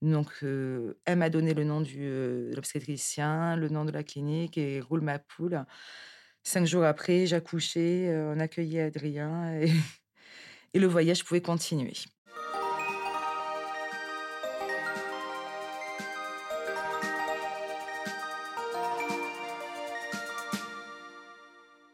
Donc, 0.02 0.28
elle 0.42 1.16
m'a 1.16 1.30
donné 1.30 1.54
le 1.54 1.62
nom 1.62 1.80
du, 1.80 2.00
de 2.00 2.50
l'obstétricien, 2.56 3.56
le 3.56 3.68
nom 3.68 3.84
de 3.84 3.92
la 3.92 4.02
clinique 4.02 4.58
et 4.58 4.80
roule 4.80 5.00
ma 5.00 5.20
poule. 5.20 5.64
Cinq 6.42 6.66
jours 6.66 6.82
après, 6.82 7.26
j'accouchais, 7.26 8.12
on 8.12 8.40
accueillait 8.40 8.82
Adrien 8.82 9.54
et, 9.60 9.70
et 10.74 10.80
le 10.80 10.88
voyage 10.88 11.24
pouvait 11.24 11.40
continuer. 11.40 11.94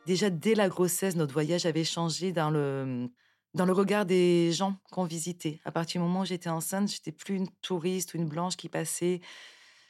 Déjà, 0.06 0.30
dès 0.30 0.54
la 0.54 0.70
grossesse, 0.70 1.16
notre 1.16 1.34
voyage 1.34 1.66
avait 1.66 1.84
changé 1.84 2.32
dans 2.32 2.48
le, 2.48 3.10
dans 3.54 3.64
le 3.66 3.72
regard 3.72 4.06
des 4.06 4.52
gens 4.52 4.76
qu'on 4.92 5.04
visitait. 5.04 5.60
À 5.64 5.72
partir 5.72 6.00
du 6.00 6.06
moment 6.06 6.20
où 6.20 6.24
j'étais 6.24 6.50
enceinte, 6.50 6.90
j'étais 6.90 7.12
plus 7.12 7.36
une 7.36 7.48
touriste 7.62 8.14
ou 8.14 8.18
une 8.18 8.28
blanche 8.28 8.56
qui 8.56 8.68
passait. 8.68 9.20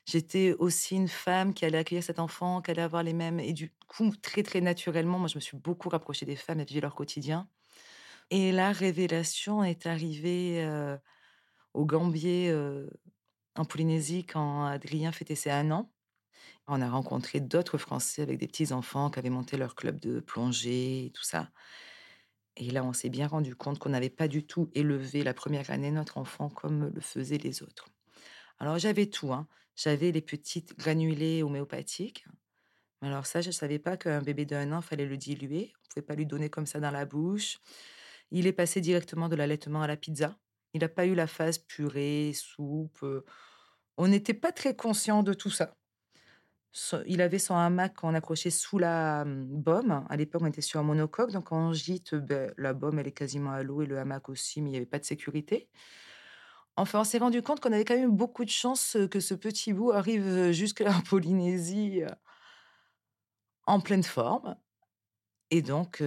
J'étais 0.06 0.54
aussi 0.54 0.96
une 0.96 1.08
femme 1.08 1.54
qui 1.54 1.64
allait 1.64 1.78
accueillir 1.78 2.04
cet 2.04 2.18
enfant, 2.18 2.62
qui 2.62 2.70
allait 2.70 2.82
avoir 2.82 3.02
les 3.02 3.12
mêmes. 3.12 3.40
Et 3.40 3.52
du 3.52 3.74
coup, 3.88 4.10
très, 4.22 4.42
très 4.42 4.60
naturellement, 4.60 5.18
moi, 5.18 5.28
je 5.28 5.36
me 5.36 5.40
suis 5.40 5.56
beaucoup 5.58 5.88
rapprochée 5.90 6.26
des 6.26 6.36
femmes 6.36 6.60
et 6.60 6.64
vivre 6.64 6.82
leur 6.82 6.94
quotidien. 6.94 7.48
Et 8.30 8.52
la 8.52 8.72
révélation 8.72 9.64
est 9.64 9.86
arrivée 9.86 10.64
euh, 10.64 10.96
au 11.74 11.86
Gambier, 11.86 12.50
euh, 12.50 12.88
en 13.56 13.64
Polynésie, 13.64 14.26
quand 14.26 14.64
Adrien 14.66 15.12
fêtait 15.12 15.34
ses 15.36 15.50
un 15.50 15.70
an. 15.72 15.92
On 16.68 16.82
a 16.82 16.90
rencontré 16.90 17.40
d'autres 17.40 17.78
Français 17.78 18.22
avec 18.22 18.38
des 18.38 18.46
petits-enfants 18.46 19.10
qui 19.10 19.18
avaient 19.18 19.30
monté 19.30 19.56
leur 19.56 19.74
club 19.74 20.00
de 20.00 20.20
plongée 20.20 21.06
et 21.06 21.10
tout 21.12 21.24
ça. 21.24 21.50
Et 22.60 22.70
là, 22.70 22.84
on 22.84 22.92
s'est 22.92 23.08
bien 23.08 23.28
rendu 23.28 23.54
compte 23.54 23.78
qu'on 23.78 23.90
n'avait 23.90 24.10
pas 24.10 24.26
du 24.26 24.44
tout 24.44 24.68
élevé 24.74 25.22
la 25.22 25.32
première 25.32 25.70
année 25.70 25.92
notre 25.92 26.18
enfant 26.18 26.48
comme 26.48 26.90
le 26.92 27.00
faisaient 27.00 27.38
les 27.38 27.62
autres. 27.62 27.88
Alors 28.58 28.78
j'avais 28.78 29.06
tout, 29.06 29.32
hein. 29.32 29.46
j'avais 29.76 30.10
les 30.10 30.20
petites 30.20 30.76
granulés 30.76 31.44
homéopathiques. 31.44 32.26
Alors 33.00 33.26
ça, 33.26 33.40
je 33.40 33.48
ne 33.48 33.52
savais 33.52 33.78
pas 33.78 33.96
qu'un 33.96 34.20
bébé 34.20 34.44
d'un 34.44 34.72
an, 34.72 34.80
fallait 34.80 35.06
le 35.06 35.16
diluer. 35.16 35.72
On 35.72 35.82
ne 35.82 35.88
pouvait 35.94 36.06
pas 36.06 36.16
lui 36.16 36.26
donner 36.26 36.50
comme 36.50 36.66
ça 36.66 36.80
dans 36.80 36.90
la 36.90 37.06
bouche. 37.06 37.58
Il 38.32 38.48
est 38.48 38.52
passé 38.52 38.80
directement 38.80 39.28
de 39.28 39.36
l'allaitement 39.36 39.82
à 39.82 39.86
la 39.86 39.96
pizza. 39.96 40.36
Il 40.74 40.80
n'a 40.80 40.88
pas 40.88 41.06
eu 41.06 41.14
la 41.14 41.28
phase 41.28 41.58
purée, 41.58 42.32
soupe. 42.34 43.04
Euh. 43.04 43.24
On 43.96 44.08
n'était 44.08 44.34
pas 44.34 44.50
très 44.50 44.74
conscient 44.74 45.22
de 45.22 45.32
tout 45.32 45.50
ça 45.50 45.77
il 47.06 47.20
avait 47.20 47.38
son 47.38 47.56
hamac 47.56 47.94
qu'on 47.94 48.14
accrochait 48.14 48.50
sous 48.50 48.78
la 48.78 49.24
baume. 49.26 50.04
À 50.08 50.16
l'époque, 50.16 50.42
on 50.42 50.46
était 50.46 50.60
sur 50.60 50.78
un 50.80 50.82
monocoque, 50.82 51.32
donc 51.32 51.52
en 51.52 51.72
gîte, 51.72 52.14
ben, 52.14 52.52
la 52.56 52.74
baume, 52.74 52.98
elle 52.98 53.08
est 53.08 53.12
quasiment 53.12 53.52
à 53.52 53.62
l'eau 53.62 53.82
et 53.82 53.86
le 53.86 53.98
hamac 53.98 54.28
aussi, 54.28 54.60
mais 54.60 54.68
il 54.68 54.72
n'y 54.72 54.76
avait 54.76 54.86
pas 54.86 54.98
de 54.98 55.04
sécurité. 55.04 55.68
Enfin, 56.76 57.00
on 57.00 57.04
s'est 57.04 57.18
rendu 57.18 57.42
compte 57.42 57.60
qu'on 57.60 57.72
avait 57.72 57.84
quand 57.84 57.96
même 57.96 58.14
beaucoup 58.14 58.44
de 58.44 58.50
chance 58.50 58.96
que 59.10 59.18
ce 59.18 59.34
petit 59.34 59.72
bout 59.72 59.90
arrive 59.92 60.52
jusqu'à 60.52 60.84
la 60.84 61.02
Polynésie 61.08 62.02
en 63.66 63.80
pleine 63.80 64.04
forme. 64.04 64.56
Et 65.50 65.62
donc, 65.62 66.00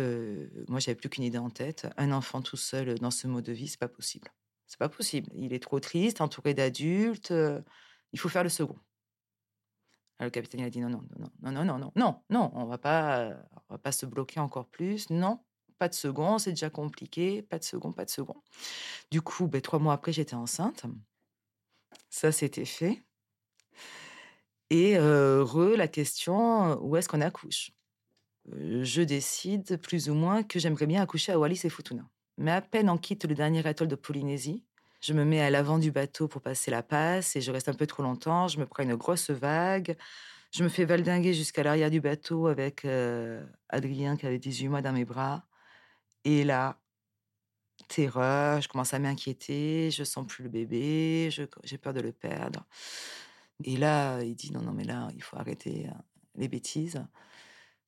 moi, 0.67 0.79
j'avais 0.79 0.95
plus 0.95 1.09
qu'une 1.09 1.23
idée 1.23 1.39
en 1.39 1.49
tête. 1.49 1.87
Un 1.97 2.11
enfant 2.11 2.41
tout 2.41 2.57
seul 2.57 2.99
dans 2.99 3.11
ce 3.11 3.27
mode 3.27 3.43
de 3.45 3.51
vie, 3.51 3.67
c'est 3.67 3.79
pas 3.79 3.89
possible. 3.89 4.31
C'est 4.67 4.79
pas 4.79 4.89
possible. 4.89 5.27
Il 5.35 5.53
est 5.53 5.61
trop 5.61 5.79
triste, 5.79 6.21
entouré 6.21 6.53
d'adultes. 6.53 7.33
il 8.13 8.19
faut 8.19 8.29
faire 8.29 8.43
le 8.43 8.49
second 8.49 8.77
le 10.25 10.29
capitaine 10.29 10.61
a 10.61 10.69
dit 10.69 10.79
non, 10.79 10.89
non, 10.89 11.03
non, 11.41 11.51
non, 11.51 11.65
non, 11.65 11.77
non, 11.77 11.91
non, 11.95 12.21
non, 12.29 12.51
on 12.53 12.65
va 12.65 12.77
pas, 12.77 13.31
on 13.69 13.73
va 13.73 13.77
pas 13.77 13.91
se 13.91 14.05
bloquer 14.05 14.39
encore 14.39 14.67
plus. 14.67 15.09
Non, 15.09 15.39
pas 15.77 15.89
de 15.89 15.93
second, 15.93 16.37
c'est 16.37 16.51
déjà 16.51 16.69
compliqué. 16.69 17.41
Pas 17.41 17.59
de 17.59 17.63
second, 17.63 17.91
pas 17.91 18.05
de 18.05 18.09
second. 18.09 18.41
Du 19.09 19.21
coup, 19.21 19.47
ben, 19.47 19.61
trois 19.61 19.79
mois 19.79 19.93
après, 19.93 20.13
j'étais 20.13 20.35
enceinte. 20.35 20.85
Ça, 22.09 22.31
c'était 22.31 22.65
fait. 22.65 23.01
Et 24.69 24.97
re, 24.97 25.75
la 25.75 25.87
question, 25.87 26.81
où 26.81 26.95
est-ce 26.95 27.09
qu'on 27.09 27.21
accouche? 27.21 27.71
Je 28.45 29.01
décide 29.01 29.77
plus 29.81 30.09
ou 30.09 30.13
moins 30.13 30.43
que 30.43 30.59
j'aimerais 30.59 30.87
bien 30.87 31.01
accoucher 31.01 31.31
à 31.31 31.39
Wallis 31.39 31.61
et 31.63 31.69
Futuna. 31.69 32.09
Mais 32.37 32.51
à 32.51 32.61
peine 32.61 32.89
on 32.89 32.97
quitte 32.97 33.25
le 33.25 33.35
dernier 33.35 33.65
atoll 33.67 33.87
de 33.87 33.95
Polynésie, 33.95 34.63
je 35.01 35.13
me 35.13 35.25
mets 35.25 35.41
à 35.41 35.49
l'avant 35.49 35.79
du 35.79 35.91
bateau 35.91 36.27
pour 36.27 36.41
passer 36.41 36.69
la 36.71 36.83
passe 36.83 37.35
et 37.35 37.41
je 37.41 37.51
reste 37.51 37.69
un 37.69 37.73
peu 37.73 37.87
trop 37.87 38.03
longtemps. 38.03 38.47
Je 38.47 38.59
me 38.59 38.65
prends 38.67 38.83
une 38.83 38.95
grosse 38.95 39.31
vague. 39.31 39.97
Je 40.51 40.63
me 40.63 40.69
fais 40.69 40.85
valdinguer 40.85 41.33
jusqu'à 41.33 41.63
l'arrière 41.63 41.89
du 41.89 42.01
bateau 42.01 42.47
avec 42.47 42.85
euh, 42.85 43.43
Adrien 43.69 44.15
qui 44.17 44.27
avait 44.27 44.39
18 44.39 44.67
mois 44.67 44.81
dans 44.81 44.93
mes 44.93 45.05
bras. 45.05 45.45
Et 46.23 46.43
là, 46.43 46.79
terreur, 47.87 48.61
je 48.61 48.67
commence 48.67 48.93
à 48.93 48.99
m'inquiéter, 48.99 49.89
je 49.91 50.03
sens 50.03 50.27
plus 50.27 50.43
le 50.43 50.49
bébé, 50.49 51.29
j'ai 51.31 51.77
peur 51.77 51.93
de 51.93 52.01
le 52.01 52.11
perdre. 52.11 52.65
Et 53.63 53.77
là, 53.77 54.21
il 54.21 54.35
dit 54.35 54.51
non, 54.51 54.61
non, 54.61 54.71
mais 54.71 54.83
là, 54.83 55.09
il 55.15 55.23
faut 55.23 55.37
arrêter 55.37 55.87
hein, 55.87 56.03
les 56.35 56.47
bêtises. 56.47 57.03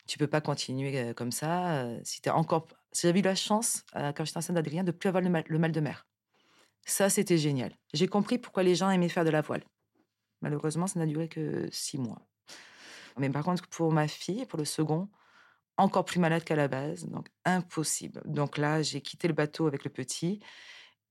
Tu 0.07 0.17
peux 0.17 0.27
pas 0.27 0.41
continuer 0.41 1.13
comme 1.15 1.31
ça. 1.31 1.87
Si 2.03 2.21
tu 2.21 2.29
encore, 2.29 2.67
si 2.91 3.07
j'avais 3.07 3.19
eu 3.19 3.23
la 3.23 3.35
chance 3.35 3.85
quand 3.93 4.25
j'étais 4.25 4.37
enceinte 4.37 4.55
d'Adrien 4.55 4.83
de 4.83 4.91
plus 4.91 5.09
avoir 5.09 5.21
le 5.21 5.29
mal, 5.29 5.71
de 5.71 5.79
mer. 5.79 6.07
Ça, 6.85 7.09
c'était 7.09 7.37
génial. 7.37 7.75
J'ai 7.93 8.07
compris 8.07 8.37
pourquoi 8.37 8.63
les 8.63 8.75
gens 8.75 8.89
aimaient 8.89 9.09
faire 9.09 9.25
de 9.25 9.29
la 9.29 9.41
voile. 9.41 9.63
Malheureusement, 10.41 10.87
ça 10.87 10.99
n'a 10.99 11.05
duré 11.05 11.29
que 11.29 11.67
six 11.71 11.97
mois. 11.97 12.27
Mais 13.17 13.29
par 13.29 13.43
contre, 13.43 13.67
pour 13.67 13.91
ma 13.91 14.07
fille, 14.07 14.45
pour 14.45 14.59
le 14.59 14.65
second, 14.65 15.09
encore 15.77 16.05
plus 16.05 16.19
malade 16.19 16.43
qu'à 16.43 16.55
la 16.55 16.67
base, 16.67 17.05
donc 17.05 17.27
impossible. 17.45 18.21
Donc 18.25 18.57
là, 18.57 18.81
j'ai 18.81 19.01
quitté 19.01 19.27
le 19.27 19.33
bateau 19.33 19.67
avec 19.67 19.83
le 19.83 19.89
petit 19.89 20.39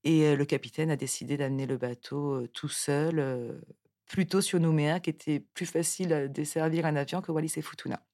et 0.04 0.34
le 0.34 0.44
capitaine 0.44 0.90
a 0.90 0.96
décidé 0.96 1.36
d'amener 1.36 1.66
le 1.66 1.76
bateau 1.78 2.46
tout 2.48 2.68
seul, 2.68 3.62
plutôt 4.06 4.40
sur 4.40 4.60
Nouméa, 4.60 5.00
qui 5.00 5.10
était 5.10 5.40
plus 5.40 5.66
facile 5.66 6.12
à 6.12 6.28
desservir 6.28 6.86
un 6.86 6.96
avion 6.96 7.22
que 7.22 7.32
Wallis 7.32 7.54
et 7.56 7.62
Futuna. 7.62 8.04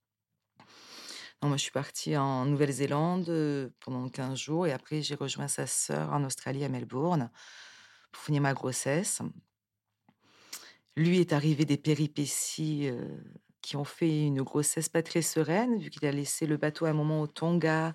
Moi, 1.43 1.57
je 1.57 1.63
suis 1.63 1.71
partie 1.71 2.17
en 2.17 2.45
Nouvelle-Zélande 2.45 3.73
pendant 3.81 4.09
15 4.09 4.39
jours 4.39 4.67
et 4.67 4.73
après, 4.73 5.03
j'ai 5.03 5.15
rejoint 5.15 5.49
sa 5.49 5.67
sœur 5.67 6.13
en 6.13 6.25
Australie, 6.25 6.65
à 6.65 6.69
Melbourne, 6.69 7.31
pour 8.13 8.23
finir 8.23 8.43
ma 8.43 8.55
grossesse. 8.55 9.23
Lui 10.97 11.21
est 11.21 11.33
arrivé 11.33 11.65
des 11.65 11.77
péripéties 11.77 12.91
qui 13.63 13.77
ont 13.77 13.85
fait 13.85 14.27
une 14.27 14.43
grossesse 14.43 14.89
pas 14.89 15.03
très 15.03 15.23
sereine, 15.23 15.79
vu 15.79 15.91
qu'il 15.91 16.07
a 16.07 16.13
laissé 16.13 16.47
le 16.47 16.57
bateau 16.57 16.87
à 16.87 16.91
un 16.91 16.95
moment 16.95 17.21
au 17.21 17.27
Tonga, 17.27 17.95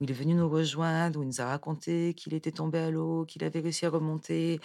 où 0.00 0.04
il 0.04 0.10
est 0.10 0.14
venu 0.14 0.34
nous 0.34 0.48
rejoindre, 0.48 1.20
où 1.20 1.22
il 1.22 1.26
nous 1.26 1.40
a 1.40 1.46
raconté 1.46 2.14
qu'il 2.14 2.34
était 2.34 2.52
tombé 2.52 2.78
à 2.78 2.90
l'eau, 2.90 3.24
qu'il 3.24 3.44
avait 3.44 3.60
réussi 3.60 3.86
à 3.86 3.90
remonter. 3.90 4.60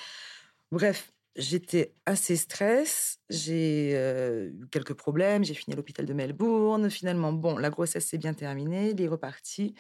Bref, 0.72 1.14
j'étais 1.36 1.94
assez 2.06 2.36
stress, 2.36 3.20
j'ai 3.30 3.94
eu 3.94 4.68
quelques 4.72 4.94
problèmes, 4.94 5.44
j'ai 5.44 5.54
fini 5.54 5.74
à 5.74 5.78
l'hôpital 5.78 6.06
de 6.06 6.14
Melbourne. 6.14 6.90
Finalement, 6.90 7.34
bon, 7.34 7.58
la 7.58 7.70
grossesse 7.70 8.06
s'est 8.08 8.18
bien 8.18 8.34
terminée, 8.34 8.92
il 8.92 9.02
est 9.02 9.08
reparti. 9.08 9.76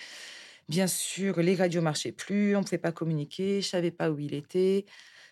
Bien 0.70 0.88
sûr, 0.88 1.40
les 1.42 1.56
radios 1.56 1.82
marchaient 1.82 2.12
plus, 2.12 2.56
on 2.56 2.60
ne 2.60 2.64
pouvait 2.66 2.78
pas 2.80 2.92
communiquer, 2.92 3.62
je 3.62 3.68
savais 3.68 3.92
pas 3.92 4.12
où 4.12 4.20
il 4.20 4.34
était. 4.34 4.86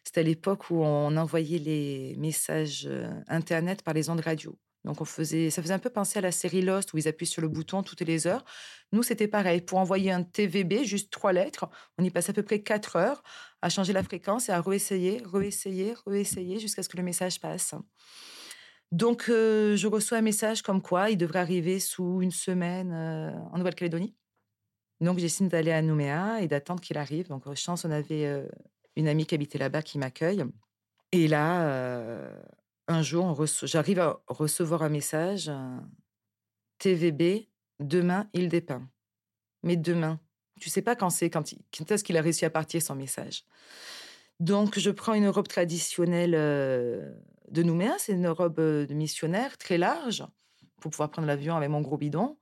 C'était 0.03 0.21
à 0.21 0.23
l'époque 0.23 0.69
où 0.69 0.83
on 0.83 1.15
envoyait 1.17 1.59
les 1.59 2.15
messages 2.17 2.89
internet 3.27 3.81
par 3.83 3.93
les 3.93 4.09
ondes 4.09 4.21
radio. 4.21 4.57
Donc 4.85 4.99
on 4.99 5.05
faisait, 5.05 5.49
ça 5.49 5.61
faisait 5.61 5.73
un 5.73 5.79
peu 5.79 5.89
penser 5.89 6.19
à 6.19 6.21
la 6.21 6.31
série 6.31 6.61
Lost 6.61 6.93
où 6.93 6.97
ils 6.97 7.07
appuient 7.07 7.25
sur 7.25 7.41
le 7.41 7.47
bouton 7.47 7.83
toutes 7.83 8.01
les 8.01 8.27
heures. 8.27 8.43
Nous, 8.91 9.01
c'était 9.01 9.27
pareil. 9.27 9.61
Pour 9.61 9.79
envoyer 9.79 10.11
un 10.11 10.23
TVB, 10.23 10.83
juste 10.83 11.11
trois 11.11 11.33
lettres, 11.33 11.69
on 11.97 12.03
y 12.03 12.09
passe 12.09 12.29
à 12.29 12.33
peu 12.33 12.43
près 12.43 12.61
quatre 12.61 12.95
heures 12.95 13.23
à 13.61 13.69
changer 13.69 13.93
la 13.93 14.03
fréquence 14.03 14.49
et 14.49 14.51
à 14.51 14.61
réessayer, 14.61 15.21
réessayer, 15.25 15.93
réessayer 16.05 16.59
jusqu'à 16.59 16.83
ce 16.83 16.89
que 16.89 16.97
le 16.97 17.03
message 17.03 17.39
passe. 17.39 17.73
Donc 18.91 19.25
euh, 19.29 19.75
je 19.75 19.87
reçois 19.87 20.19
un 20.19 20.21
message 20.21 20.61
comme 20.61 20.81
quoi 20.81 21.09
il 21.09 21.17
devrait 21.17 21.39
arriver 21.39 21.79
sous 21.79 22.21
une 22.21 22.31
semaine 22.31 22.91
euh, 22.93 23.31
en 23.51 23.57
Nouvelle-Calédonie. 23.57 24.15
Donc 25.01 25.17
j'essaie 25.17 25.47
d'aller 25.47 25.71
à 25.71 25.81
Nouméa 25.81 26.41
et 26.41 26.47
d'attendre 26.47 26.81
qu'il 26.81 26.97
arrive. 26.97 27.27
Donc 27.27 27.51
chance, 27.55 27.85
on 27.85 27.91
avait 27.91 28.25
euh, 28.25 28.47
une 28.95 29.07
amie 29.07 29.25
qui 29.25 29.33
habitait 29.33 29.57
là-bas 29.57 29.81
qui 29.81 29.97
m'accueille. 29.97 30.43
Et 31.11 31.27
là, 31.27 32.29
un 32.87 33.01
jour, 33.01 33.45
j'arrive 33.63 33.99
à 33.99 34.21
recevoir 34.27 34.83
un 34.83 34.89
message 34.89 35.51
TVB, 36.79 37.47
demain, 37.79 38.29
il 38.33 38.49
dépeint. 38.49 38.89
Mais 39.63 39.77
demain, 39.77 40.19
tu 40.59 40.69
sais 40.69 40.81
pas 40.81 40.95
quand 40.95 41.09
c'est, 41.09 41.29
quand, 41.29 41.43
est-ce 41.89 42.03
qu'il 42.03 42.17
a 42.17 42.21
réussi 42.21 42.45
à 42.45 42.49
partir 42.49 42.81
son 42.81 42.95
message. 42.95 43.45
Donc, 44.39 44.77
je 44.77 44.91
prends 44.91 45.13
une 45.13 45.29
robe 45.29 45.47
traditionnelle 45.47 46.31
de 46.31 47.63
Nouméa, 47.63 47.95
c'est 47.99 48.13
une 48.13 48.27
robe 48.27 48.59
de 48.59 48.93
missionnaire 48.93 49.57
très 49.57 49.77
large 49.77 50.25
pour 50.81 50.91
pouvoir 50.91 51.11
prendre 51.11 51.27
l'avion 51.27 51.55
avec 51.55 51.69
mon 51.69 51.81
gros 51.81 51.97
bidon. 51.97 52.37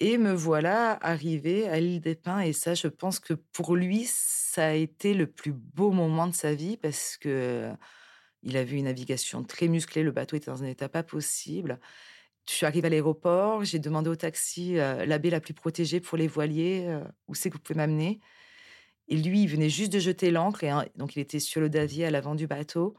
Et 0.00 0.18
me 0.18 0.32
voilà 0.32 0.98
arrivée 1.06 1.68
à 1.68 1.78
l'île 1.78 2.00
des 2.00 2.16
Pins. 2.16 2.40
Et 2.40 2.52
ça, 2.52 2.74
je 2.74 2.88
pense 2.88 3.20
que 3.20 3.34
pour 3.34 3.76
lui, 3.76 4.04
ça 4.06 4.66
a 4.66 4.72
été 4.72 5.14
le 5.14 5.28
plus 5.30 5.52
beau 5.52 5.92
moment 5.92 6.26
de 6.26 6.34
sa 6.34 6.54
vie 6.54 6.76
parce 6.76 7.16
que 7.16 7.72
il 8.44 8.56
a 8.56 8.64
vu 8.64 8.76
une 8.76 8.84
navigation 8.84 9.42
très 9.42 9.68
musclée. 9.68 10.02
Le 10.02 10.12
bateau 10.12 10.36
était 10.36 10.50
dans 10.50 10.62
un 10.62 10.66
état 10.66 10.88
pas 10.88 11.02
possible. 11.02 11.80
Je 12.46 12.52
suis 12.52 12.66
arrivée 12.66 12.86
à 12.86 12.90
l'aéroport. 12.90 13.64
J'ai 13.64 13.78
demandé 13.78 14.10
au 14.10 14.16
taxi 14.16 14.78
euh, 14.78 15.06
la 15.06 15.18
baie 15.18 15.30
la 15.30 15.40
plus 15.40 15.54
protégée 15.54 16.00
pour 16.00 16.18
les 16.18 16.28
voiliers. 16.28 16.84
Euh, 16.86 17.02
où 17.26 17.34
c'est 17.34 17.48
que 17.48 17.54
vous 17.54 17.62
pouvez 17.62 17.78
m'amener 17.78 18.20
Et 19.08 19.16
lui, 19.16 19.42
il 19.42 19.48
venait 19.48 19.70
juste 19.70 19.92
de 19.92 19.98
jeter 19.98 20.30
l'ancre. 20.30 20.64
Donc, 20.96 21.16
il 21.16 21.20
était 21.20 21.40
sur 21.40 21.60
le 21.60 21.70
davier 21.70 22.04
à 22.04 22.10
l'avant 22.10 22.34
du 22.34 22.46
bateau. 22.46 22.94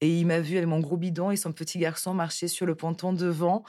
Et 0.00 0.18
il 0.18 0.26
m'a 0.26 0.40
vu 0.40 0.56
avec 0.56 0.68
mon 0.68 0.80
gros 0.80 0.96
bidon 0.96 1.30
et 1.30 1.36
son 1.36 1.52
petit 1.52 1.78
garçon 1.78 2.12
marcher 2.12 2.48
sur 2.48 2.66
le 2.66 2.74
ponton 2.74 3.12
devant. 3.12 3.64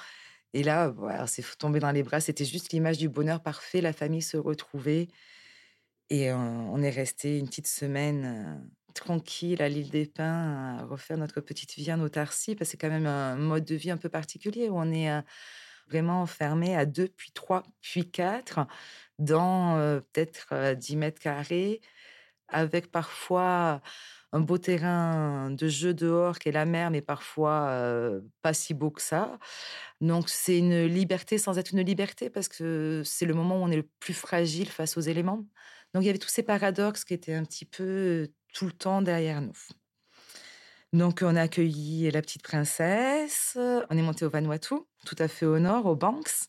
Et 0.54 0.63
là, 0.63 0.96
c'est 1.28 1.46
tombé 1.58 1.80
dans 1.80 1.92
les 1.92 2.02
bras. 2.02 2.22
C'était 2.22 2.46
juste 2.46 2.72
l'image 2.74 2.98
du 2.98 3.08
bonheur 3.08 3.42
parfait. 3.42 3.82
La 3.82 3.94
famille 3.94 4.24
se 4.24 4.38
retrouvait. 4.38 5.10
Et 6.10 6.32
on 6.34 6.82
est 6.82 6.89
resté 6.89 7.38
une 7.38 7.48
petite 7.48 7.68
semaine 7.68 8.68
tranquille 8.93 9.62
à 9.62 9.69
l'île 9.69 9.89
des 9.89 10.06
Pins, 10.06 10.86
refaire 10.89 11.17
notre 11.17 11.41
petite 11.41 11.75
vie 11.75 11.91
en 11.91 11.99
autarcie, 12.02 12.56
parce 12.56 12.69
que 12.69 12.71
c'est 12.71 12.78
quand 12.78 12.89
même 12.89 13.06
un 13.08 13.36
mode 13.36 13.65
de 13.65 13.75
vie 13.75 13.91
un 13.91 13.97
peu 13.97 14.10
particulier 14.10 14.69
où 14.69 14.78
on 14.78 14.91
est 14.91 15.10
vraiment 15.88 16.21
enfermé 16.21 16.75
à 16.75 16.86
deux, 16.86 17.08
puis 17.08 17.32
trois, 17.32 17.63
puis 17.82 18.10
quatre, 18.10 18.60
dans 19.17 20.02
peut-être 20.13 20.75
10 20.75 20.95
mètres 20.97 21.21
carrés, 21.21 21.82
avec 22.47 22.91
parfois 22.91 23.82
un 24.32 24.39
beau 24.41 24.60
terrain 24.60 25.49
de 25.49 25.67
jeu 25.67 25.93
dehors 25.95 26.38
qui 26.38 26.49
est 26.49 26.52
la 26.52 26.65
mer, 26.65 26.91
mais 26.91 27.02
parfois 27.02 28.21
pas 28.41 28.54
si 28.54 28.73
beau 28.73 28.91
que 28.91 29.02
ça. 29.02 29.39
Donc 30.02 30.30
c'est 30.30 30.58
une 30.60 30.86
liberté 30.86 31.38
sans 31.38 31.58
être 31.58 31.71
une 31.73 31.82
liberté, 31.82 32.30
parce 32.30 32.47
que 32.47 33.02
c'est 33.06 33.25
le 33.25 33.34
moment 33.34 33.60
où 33.60 33.63
on 33.63 33.71
est 33.71 33.78
le 33.78 33.89
plus 33.99 34.13
fragile 34.13 34.69
face 34.69 34.97
aux 34.97 35.02
éléments. 35.02 35.45
Donc 35.93 36.04
il 36.04 36.06
y 36.06 36.10
avait 36.10 36.19
tous 36.19 36.30
ces 36.30 36.43
paradoxes 36.43 37.04
qui 37.04 37.15
étaient 37.15 37.34
un 37.34 37.43
petit 37.43 37.65
peu 37.65 38.28
tout 38.54 38.66
le 38.66 38.72
temps 38.72 39.02
derrière 39.02 39.42
nous. 39.42 39.58
Donc, 40.92 41.20
on 41.22 41.36
a 41.36 41.44
accueilli 41.44 42.10
la 42.10 42.22
petite 42.22 42.42
princesse. 42.42 43.58
On 43.90 43.98
est 43.98 44.02
monté 44.02 44.26
au 44.26 44.30
Vanuatu, 44.30 44.76
tout 45.06 45.16
à 45.20 45.28
fait 45.28 45.46
au 45.46 45.60
nord, 45.60 45.86
au 45.86 45.96
Banks. 45.96 46.48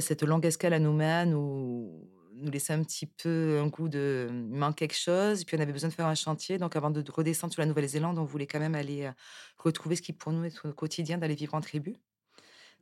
Cette 0.00 0.24
longue 0.24 0.44
escale 0.44 0.72
à 0.72 0.80
Nouméa 0.80 1.24
nous, 1.24 2.10
laissait 2.42 2.72
un 2.72 2.82
petit 2.82 3.06
peu 3.06 3.60
un 3.62 3.68
goût 3.68 3.88
de 3.88 4.26
il 4.28 4.58
manque 4.58 4.76
quelque 4.76 4.96
chose. 4.96 5.42
Et 5.42 5.44
puis, 5.44 5.56
on 5.56 5.60
avait 5.60 5.72
besoin 5.72 5.88
de 5.88 5.94
faire 5.94 6.06
un 6.06 6.16
chantier. 6.16 6.58
Donc, 6.58 6.74
avant 6.74 6.90
de 6.90 7.04
redescendre 7.12 7.52
sur 7.52 7.62
la 7.62 7.66
Nouvelle-Zélande, 7.66 8.18
on 8.18 8.24
voulait 8.24 8.48
quand 8.48 8.58
même 8.58 8.74
aller 8.74 9.04
euh, 9.04 9.12
retrouver 9.56 9.94
ce 9.94 10.02
qui, 10.02 10.12
pour 10.12 10.32
nous, 10.32 10.44
est 10.44 10.64
au 10.64 10.72
quotidien, 10.72 11.18
d'aller 11.18 11.36
vivre 11.36 11.54
en 11.54 11.60
tribu. 11.60 11.94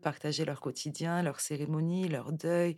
Partager 0.00 0.46
leur 0.46 0.60
quotidien, 0.60 1.22
leur 1.22 1.40
cérémonie, 1.40 2.08
leur 2.08 2.32
deuil, 2.32 2.76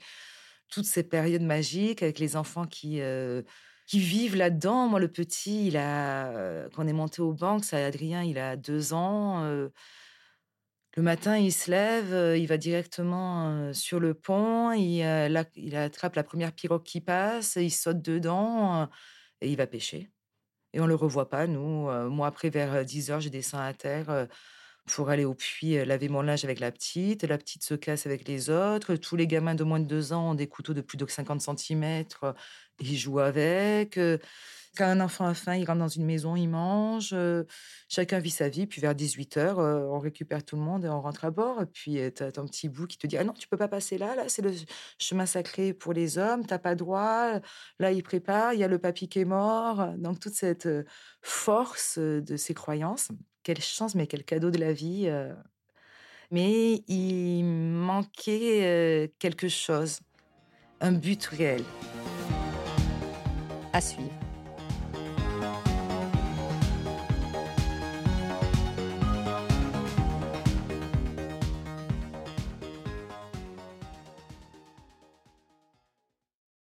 toutes 0.69 0.85
ces 0.85 1.05
périodes 1.05 1.43
magiques 1.43 2.03
avec 2.03 2.19
les 2.19 2.35
enfants 2.35 2.67
qui. 2.67 3.01
Euh, 3.01 3.43
qui 3.87 3.99
vivent 4.01 4.37
là-dedans. 4.37 4.89
Moi, 4.89 5.01
le 5.01 5.09
petit, 5.09 5.69
il 5.69 5.77
a, 5.77 6.69
quand 6.71 6.85
on 6.85 6.89
est 6.89 6.93
monté 6.93 7.23
aux 7.23 7.33
banques, 7.33 7.65
ça, 7.65 7.85
Adrien, 7.85 8.23
il 8.23 8.39
a 8.39 8.57
deux 8.57 8.93
ans. 8.93 9.43
le 10.97 11.03
matin, 11.03 11.37
il 11.37 11.53
se 11.53 11.71
lève, 11.71 12.39
il 12.39 12.47
va 12.47 12.57
directement 12.57 13.73
sur 13.73 14.01
le 14.01 14.15
pont, 14.15 14.73
il, 14.73 15.03
attrape 15.77 16.17
la 16.17 16.25
première 16.25 16.53
pirogue 16.53 16.85
qui 16.85 17.01
passe, 17.01 17.57
il 17.57 17.71
saute 17.71 18.01
dedans 18.01 18.89
et 19.41 19.51
il 19.51 19.57
va 19.57 19.67
pêcher. 19.67 20.11
Et 20.73 20.81
on 20.81 20.87
le 20.87 20.95
revoit 20.95 21.29
pas, 21.29 21.47
nous. 21.47 21.91
moi, 22.11 22.27
après, 22.27 22.51
vers 22.51 22.85
10 22.85 23.11
heures, 23.11 23.21
je 23.21 23.29
descends 23.29 23.61
à 23.61 23.75
terre 23.75 24.29
pour 24.87 25.09
aller 25.09 25.25
au 25.25 25.35
puits 25.35 25.83
laver 25.85 26.09
mon 26.09 26.23
linge 26.23 26.45
avec 26.45 26.61
la 26.61 26.71
petite. 26.71 27.25
La 27.25 27.39
petite 27.39 27.65
se 27.65 27.75
casse 27.75 28.07
avec 28.07 28.29
les 28.29 28.51
autres. 28.51 28.97
Tous 28.97 29.17
les 29.17 29.27
gamins 29.27 29.55
de 29.55 29.65
moins 29.65 29.81
de 29.81 29.87
deux 29.87 30.13
ans 30.13 30.31
ont 30.31 30.35
des 30.35 30.47
couteaux 30.47 30.75
de 30.75 30.81
plus 30.81 30.99
de 30.99 31.07
50 31.07 31.41
cm. 31.41 32.05
Ils 32.81 32.97
jouent 32.97 33.21
avec. 33.21 33.99
Quand 34.77 34.87
un 34.87 35.01
enfant 35.01 35.27
a 35.27 35.35
faim, 35.35 35.55
il 35.55 35.65
rentre 35.65 35.79
dans 35.79 35.89
une 35.89 36.05
maison, 36.05 36.35
il 36.35 36.49
mange. 36.49 37.15
chacun 37.89 38.19
vit 38.19 38.31
sa 38.31 38.49
vie. 38.49 38.67
Puis 38.67 38.81
vers 38.81 38.95
18 38.95 39.37
h 39.37 39.55
on 39.57 40.01
récupère 40.01 40.45
tout 40.45 40.57
le 40.57 40.63
monde 40.63 40.85
et 40.85 40.89
on 40.89 41.01
rentre 41.01 41.25
à 41.25 41.31
bord. 41.31 41.63
Et 41.63 41.67
puis 41.67 41.99
tu 42.15 42.23
as 42.23 42.33
ton 42.33 42.47
petit 42.47 42.69
bout 42.69 42.89
qui 42.89 42.99
te 42.99 43.07
dit 43.07 43.17
Ah 43.17 43.23
non, 43.23 43.33
tu 43.33 43.47
peux 43.47 43.57
pas 43.57 43.69
passer 43.69 43.99
là. 43.99 44.17
Là, 44.17 44.25
c'est 44.29 44.43
le 44.43 44.53
chemin 44.99 45.27
sacré 45.27 45.73
pour 45.73 45.93
les 45.93 46.19
hommes. 46.19 46.45
T'as 46.45 46.59
pas 46.59 46.75
droit. 46.75 47.41
Là, 47.79 47.93
il 47.93 48.03
prépare. 48.03 48.55
Il 48.55 48.61
y 48.61 48.65
a 48.65 48.69
le 48.69 48.79
papy 48.79 49.09
qui 49.09 49.21
est 49.21 49.25
mort. 49.25 49.93
Donc 49.97 50.19
toute 50.19 50.35
cette 50.35 50.69
force 51.23 51.99
de 51.99 52.37
ces 52.37 52.55
croyances 52.55 53.11
quelle 53.45 53.61
chance, 53.61 53.95
mais 53.95 54.09
quel 54.09 54.25
cadeau 54.25 54.51
de 54.51 54.59
la 54.59 54.73
vie. 54.73 55.09
Mais 56.33 56.83
il 56.89 57.45
manquait 57.45 59.13
quelque 59.21 59.49
chose, 59.49 60.01
un 60.81 60.93
but 60.93 61.25
réel. 61.27 61.63
À 63.75 63.81
suivre. 63.81 64.24